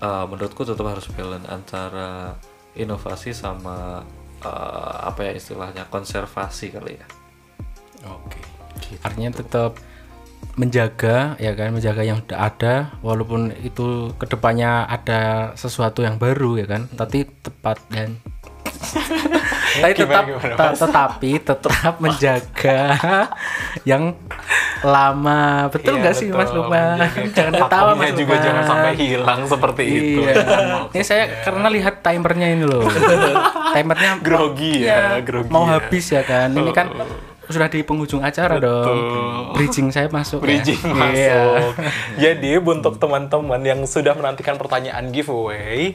eh, 0.00 0.24
menurutku 0.28 0.64
tetap 0.64 0.86
harus 0.86 1.06
balance 1.12 1.48
antara 1.48 2.36
inovasi 2.76 3.32
sama 3.32 4.04
eh, 4.40 4.96
apa 5.06 5.30
ya 5.30 5.32
istilahnya 5.36 5.88
konservasi 5.88 6.72
kali 6.72 6.96
ya. 6.96 7.06
Oke. 8.06 8.40
Artinya 9.02 9.32
tetap 9.34 9.80
menjaga 10.56 11.36
ya 11.36 11.52
kan 11.52 11.68
menjaga 11.68 12.00
yang 12.00 12.24
sudah 12.24 12.48
ada 12.48 12.74
walaupun 13.04 13.52
itu 13.60 14.08
ke 14.16 14.24
depannya 14.24 14.88
ada 14.88 15.52
sesuatu 15.52 16.00
yang 16.00 16.16
baru 16.16 16.56
ya 16.56 16.64
kan 16.64 16.88
tapi 16.96 17.28
tepat 17.44 17.76
dan 17.92 18.16
tapi 19.78 19.92
tetap 19.94 20.22
Gimana, 20.22 20.38
gimana, 20.38 20.54
te- 20.56 20.76
tetapi 20.78 21.30
tetap 21.38 21.72
menjaga 22.02 22.80
yang 23.82 24.04
lama 24.78 25.40
betul 25.68 25.92
Iya, 25.92 26.00
nggak 26.00 26.14
sih 26.14 26.28
betul. 26.28 26.38
Mas 26.38 26.50
Lukman 26.50 26.96
Menjaga 26.98 27.32
jangan 27.32 27.52
ketawa 27.58 27.90
Mas 27.92 28.10
juga 28.12 28.20
Lukman. 28.30 28.44
jangan 28.44 28.64
sampai 28.64 28.92
hilang 28.94 29.40
seperti 29.44 29.82
itu. 29.84 30.20
Iya. 30.22 30.34
Ini 30.88 31.02
saya 31.02 31.24
karena 31.42 31.68
lihat 31.68 31.94
timernya 32.00 32.48
ini 32.50 32.64
loh. 32.64 32.84
timernya 33.74 34.10
Grogi 34.18 34.74
ya, 34.82 35.18
grogi 35.20 35.48
mau 35.48 35.64
ya. 35.64 35.78
habis 35.78 36.04
ya 36.06 36.22
kan. 36.22 36.48
Ini 36.50 36.70
kan 36.70 36.88
sudah 37.46 37.68
di 37.68 37.80
penghujung 37.80 38.20
acara 38.20 38.58
dong. 38.58 38.98
Bridging 39.52 39.88
saya 39.88 40.08
masuk 40.08 40.42
Bridging 40.42 40.76
ya. 40.76 40.92
masuk. 40.92 41.14
Iya. 41.14 41.42
Jadi 42.18 42.50
untuk 42.56 42.96
teman-teman 42.96 43.62
yang 43.62 43.80
sudah 43.82 44.12
menantikan 44.12 44.54
pertanyaan 44.54 45.08
giveaway, 45.08 45.94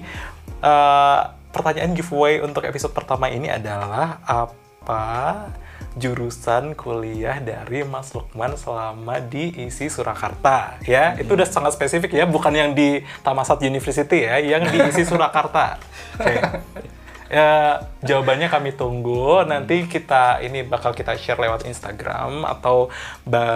eh, 0.57 1.19
pertanyaan 1.51 1.91
giveaway 1.93 2.39
untuk 2.39 2.63
episode 2.65 2.95
pertama 2.95 3.27
ini 3.27 3.51
adalah 3.51 4.23
apa 4.23 5.51
jurusan 5.99 6.71
kuliah 6.71 7.43
dari 7.43 7.83
Mas 7.83 8.15
Lukman 8.15 8.55
selama 8.55 9.19
di 9.19 9.51
ISI 9.67 9.91
Surakarta 9.91 10.79
ya? 10.87 11.19
Itu 11.19 11.35
udah 11.35 11.47
sangat 11.47 11.75
spesifik 11.75 12.15
ya? 12.15 12.23
Bukan 12.23 12.55
yang 12.55 12.71
di 12.71 13.03
Tamasat 13.21 13.59
University 13.67 14.23
ya? 14.23 14.39
Yang 14.39 14.71
di 14.71 14.77
ISI 14.79 15.03
Surakarta. 15.03 15.75
Oke. 16.15 16.35
Ya, 17.31 17.79
jawabannya 18.03 18.51
kami 18.51 18.75
tunggu. 18.75 19.47
Nanti 19.47 19.87
kita 19.87 20.43
ini 20.43 20.67
bakal 20.67 20.91
kita 20.91 21.15
share 21.15 21.39
lewat 21.39 21.63
Instagram 21.63 22.43
atau 22.43 22.91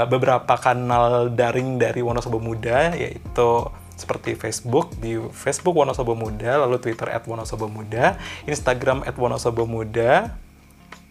beberapa 0.07 0.55
kanal 0.55 1.27
daring 1.35 1.75
dari 1.75 1.99
Wonosobo 1.99 2.39
Muda, 2.39 2.95
yaitu 2.95 3.67
seperti 3.95 4.35
Facebook 4.35 4.91
di 4.99 5.15
Facebook 5.31 5.75
Wonosobo 5.75 6.13
Muda, 6.15 6.59
lalu 6.67 6.79
Twitter 6.79 7.07
@wonosobo_muda, 7.23 8.19
Instagram 8.43 9.07
@wonosobo_muda. 9.07 10.35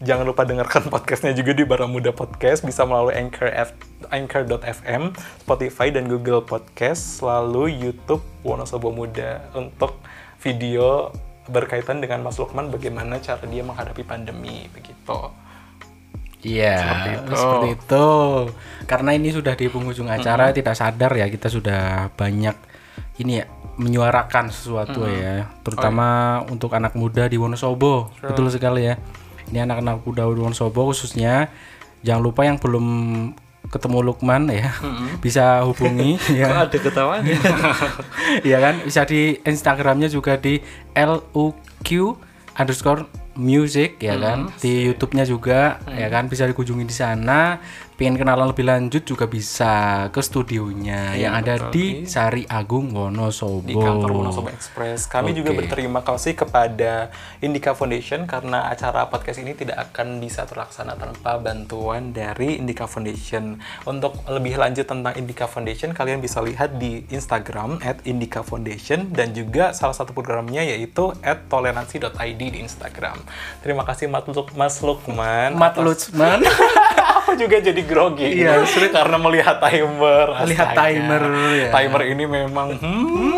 Jangan 0.05 0.27
lupa 0.29 0.45
dengarkan 0.45 0.87
podcastnya 0.93 1.33
juga 1.33 1.57
di 1.57 1.65
Baramuda 1.65 2.13
Podcast, 2.13 2.61
bisa 2.61 2.85
melalui 2.85 3.17
Anchor 3.17 3.49
F- 3.49 3.79
Anchor.fm, 4.13 5.17
Spotify 5.41 5.89
dan 5.89 6.13
Google 6.13 6.45
Podcast, 6.45 7.25
lalu 7.25 7.73
YouTube 7.73 8.21
Wonosobo 8.45 8.93
Muda 8.93 9.49
untuk 9.57 9.97
video 10.45 11.09
berkaitan 11.49 12.05
dengan 12.05 12.21
Mas 12.21 12.37
Lukman 12.37 12.69
bagaimana 12.69 13.21
cara 13.21 13.45
dia 13.49 13.65
menghadapi 13.65 14.05
pandemi 14.05 14.69
begitu. 14.73 15.33
Iya, 16.45 16.77
Seperti 16.77 17.09
itu. 17.17 17.33
seperti 17.41 17.69
itu. 17.73 18.07
Karena 18.85 19.11
ini 19.17 19.29
sudah 19.33 19.55
di 19.57 19.67
penghujung 19.73 20.13
acara, 20.13 20.53
tidak 20.53 20.77
sadar 20.77 21.17
ya 21.17 21.25
kita 21.33 21.49
sudah 21.49 22.13
banyak 22.13 22.53
ini 23.19 23.43
ya 23.43 23.47
menyuarakan 23.75 24.55
sesuatu 24.55 25.07
ya, 25.11 25.51
terutama 25.67 26.41
untuk 26.47 26.71
anak 26.75 26.95
muda 26.95 27.27
di 27.27 27.35
Wonosobo. 27.39 28.15
Betul 28.23 28.51
sekali 28.51 28.87
ya. 28.87 28.99
Ini 29.51 29.67
anak-anak 29.67 30.07
muda 30.07 30.27
di 30.31 30.41
Wonosobo 30.41 30.91
khususnya. 30.91 31.51
Jangan 32.05 32.23
lupa 32.23 32.45
yang 32.45 32.61
belum 32.61 32.87
ketemu 33.73 33.99
Lukman 34.05 34.47
ya, 34.53 34.71
bisa 35.25 35.65
hubungi. 35.65 36.21
Ya. 36.31 36.47
kok 36.53 36.63
ada 36.71 36.79
ketawanya 36.79 37.39
Iya 38.47 38.59
kan? 38.61 38.75
Bisa 38.85 39.03
di 39.09 39.41
Instagramnya 39.41 40.07
juga 40.13 40.37
di 40.37 40.61
luq 40.95 42.21
underscore 42.55 43.09
music 43.35 43.99
ya 43.99 44.15
kan? 44.21 44.53
Di 44.63 44.91
YouTube-nya 44.91 45.25
juga 45.27 45.83
ya 45.91 46.07
kan? 46.13 46.31
Bisa 46.31 46.47
dikunjungi 46.47 46.87
di 46.87 46.95
sana 46.95 47.59
pengen 47.95 48.17
kenalan 48.17 48.51
lebih 48.51 48.65
lanjut 48.65 49.03
juga 49.03 49.25
bisa 49.25 49.73
ke 50.09 50.19
studionya 50.19 51.15
Iya, 51.15 51.21
yang 51.21 51.33
ada 51.37 51.55
betul. 51.57 51.71
di 51.71 51.87
Sari 52.05 52.43
Agung 52.45 52.91
Wonosobo. 52.91 53.63
di 53.63 53.73
kantor 53.73 54.11
Wonosobo 54.13 54.49
Express. 54.49 55.07
Kami 55.07 55.31
juga 55.31 55.51
Oke. 55.51 55.63
berterima 55.63 56.01
kasih 56.01 56.35
kepada 56.35 57.15
Indica 57.39 57.71
Foundation 57.73 58.25
karena 58.25 58.67
acara 58.67 59.07
podcast 59.07 59.39
ini 59.39 59.53
tidak 59.53 59.79
akan 59.85 60.19
bisa 60.19 60.43
terlaksana 60.43 60.95
tanpa 60.95 61.39
bantuan 61.39 62.11
dari 62.11 62.57
Indica 62.57 62.85
Foundation. 62.85 63.57
Untuk 63.85 64.19
lebih 64.27 64.57
lanjut 64.57 64.85
tentang 64.85 65.15
Indica 65.15 65.47
Foundation, 65.47 65.91
kalian 65.91 66.19
bisa 66.19 66.41
lihat 66.41 66.75
di 66.75 67.07
Instagram 67.09 67.79
@indica 68.03 68.41
foundation 68.41 69.09
dan 69.09 69.31
juga 69.31 69.71
salah 69.71 69.93
satu 69.93 70.11
programnya 70.11 70.61
yaitu 70.61 71.15
@toleransi.id 71.49 72.11
di 72.41 72.59
Instagram. 72.59 73.23
Terima 73.61 73.83
kasih 73.83 74.07
Mas, 74.07 74.27
Luk- 74.27 74.53
Mas 74.53 74.81
Lukman. 74.81 75.55
Mat 75.55 75.73
atas- 75.73 75.85
Lutzman. 76.11 76.43
Aku 77.25 77.37
juga 77.37 77.57
jadi 77.57 77.84
grogi. 77.85 78.29
Iya, 78.43 78.65
karena 78.99 79.17
melihat 79.17 79.57
timer. 79.61 80.27
Melihat 80.45 80.69
Astaga. 80.73 80.83
timer, 80.89 81.23
ya. 81.55 81.69
Timer 81.71 82.03
ini 82.09 82.25
memang 82.25 82.69
hmm, 82.77 83.33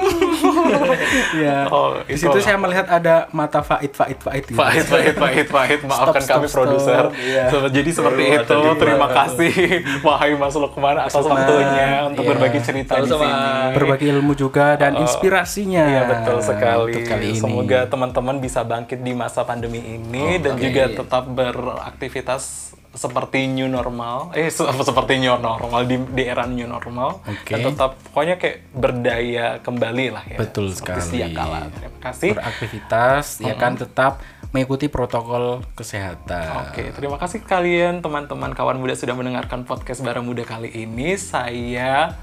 ya. 1.37 1.59
Oh, 1.77 1.99
di 2.07 2.15
itu. 2.15 2.27
situ 2.29 2.39
saya 2.41 2.57
melihat 2.57 2.87
ada 2.87 3.27
mata 3.31 3.61
Faid 3.61 3.93
Faid 3.93 4.19
Faid 4.23 4.45
gitu. 4.47 4.59
Pahit, 4.59 5.49
pahit. 5.49 5.81
Maafkan 5.91 6.23
Stop, 6.23 6.41
kami 6.43 6.47
produser. 6.49 7.05
So, 7.51 7.57
Jadi 7.69 7.91
seperti 7.91 8.23
itu. 8.33 8.57
ada 8.57 8.75
di 8.75 8.79
Terima 8.79 9.09
kasih, 9.11 9.55
wahai 10.01 10.33
Mas 10.39 10.55
Lukman 10.55 10.97
atas 10.97 11.15
Lukman. 11.17 11.43
waktunya 11.43 11.89
untuk 12.07 12.23
Iya. 12.23 12.31
berbagi 12.35 12.61
cerita 12.63 12.93
di 12.97 13.09
Sama-sama. 13.09 13.25
sini. 13.27 13.75
Berbagi 13.77 14.07
ilmu 14.11 14.33
juga 14.33 14.67
dan 14.77 14.93
inspirasinya. 14.97 15.85
Iya 15.87 16.03
betul 16.07 16.39
sekali. 16.41 16.93
Untuk 16.95 17.03
kali 17.07 17.27
ini. 17.35 17.41
Semoga 17.41 17.81
teman-teman 17.87 18.37
bisa 18.39 18.61
bangkit 18.63 19.01
di 19.01 19.13
masa 19.13 19.43
pandemi 19.43 19.81
ini 19.81 20.39
dan 20.39 20.55
Oke. 20.57 20.63
juga 20.71 20.83
tetap 20.93 21.25
beraktivitas 21.29 22.75
seperti 22.97 23.45
new 23.47 23.69
normal. 23.69 24.33
Eh 24.33 24.49
se- 24.49 24.65
seperti 24.65 25.21
new 25.21 25.37
normal 25.37 25.85
di, 25.85 26.01
di 26.11 26.25
era 26.25 26.43
new 26.43 26.65
normal. 26.65 27.21
Oke. 27.23 27.53
Dan 27.53 27.71
tetap 27.71 28.01
pokoknya 28.03 28.35
kayak 28.35 28.57
berdaya 28.73 29.47
kembali 29.61 30.07
lah 30.11 30.25
ya. 30.25 30.39
Betul 30.41 30.73
Seperti 30.73 31.21
sekali. 31.23 31.37
kala. 31.37 31.69
Terima 31.71 31.99
kasih. 32.03 32.31
beraktivitas 32.35 33.25
ya 33.39 33.55
kan 33.55 33.77
tetap 33.77 34.25
mengikuti 34.51 34.89
protokol 34.89 35.61
kesehatan. 35.77 36.73
Oke, 36.73 36.89
terima 36.91 37.21
kasih 37.21 37.45
kalian 37.45 38.01
teman-teman 38.01 38.51
kawan 38.51 38.81
muda 38.81 38.97
sudah 38.97 39.13
mendengarkan 39.13 39.63
podcast 39.63 40.01
Bara 40.01 40.25
Muda 40.25 40.43
kali 40.43 40.73
ini. 40.73 41.13
Saya 41.15 42.17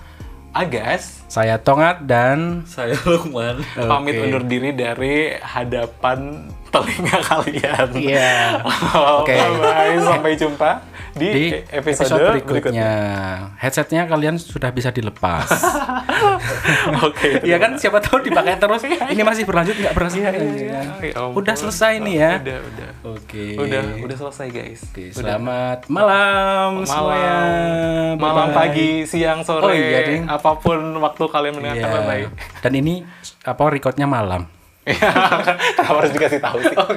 Agas 0.54 1.26
Saya 1.26 1.58
Tongat 1.58 2.06
dan 2.06 2.62
Saya 2.70 2.94
Lukman. 3.04 3.66
pamit 3.74 4.22
undur 4.22 4.46
diri 4.46 4.70
dari 4.70 5.34
hadapan 5.36 6.46
telinga 6.70 7.18
kalian. 7.22 7.88
Iya. 7.94 8.62
Oke, 9.22 9.34
Oke. 9.34 9.62
bye. 9.62 9.98
Sampai 9.98 10.34
jumpa 10.34 10.82
di, 11.14 11.28
di 11.28 11.44
episode, 11.70 12.10
episode, 12.10 12.22
berikutnya. 12.42 12.50
berikutnya. 12.50 12.92
Headsetnya 13.58 14.02
kalian 14.06 14.36
sudah 14.36 14.70
bisa 14.70 14.90
dilepas. 14.90 15.46
Oke. 17.06 17.30
Iya 17.48 17.58
kan 17.58 17.76
siapa 17.76 18.00
tahu 18.00 18.24
dipakai 18.24 18.56
terus. 18.56 18.82
Ini 19.14 19.22
masih 19.22 19.44
berlanjut 19.44 19.76
nggak 19.76 19.94
berhasil. 19.94 20.22
Ya 20.24 20.82
ampun. 21.14 21.36
Udah 21.36 21.54
selesai 21.54 22.00
nih 22.00 22.16
ya. 22.16 22.32
Udah, 22.40 22.60
udah. 22.62 22.90
Oke. 23.14 23.46
Udah, 23.56 23.82
udah 24.00 24.18
selesai 24.18 24.48
guys. 24.50 24.80
Oke, 24.86 25.04
Udah. 25.10 25.38
selamat 25.38 25.80
malam, 25.88 26.70
semuanya. 26.84 27.34
Malam, 27.34 28.18
malam 28.18 28.48
Bye-bye. 28.50 28.56
pagi, 28.56 28.90
siang, 29.04 29.42
sore, 29.42 29.64
Oh 29.64 29.72
iya, 29.72 30.00
Ding. 30.04 30.24
apa 30.26 30.56
pun 30.58 30.80
waktu 30.98 31.24
kalian 31.28 31.54
mendengarkan 31.58 31.84
Iya. 31.84 31.96
bye-bye. 32.00 32.24
Dan 32.62 32.72
ini 32.76 32.94
apa 33.44 33.64
recordnya 33.68 34.08
malam. 34.08 34.48
Kenapa 34.84 36.00
harus 36.04 36.12
dikasih 36.12 36.40
tahu 36.44 36.60
sih? 36.60 36.76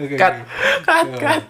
Oke. 0.00 0.16
Cut, 0.16 0.34
cut, 0.84 1.08
cut. 1.20 1.42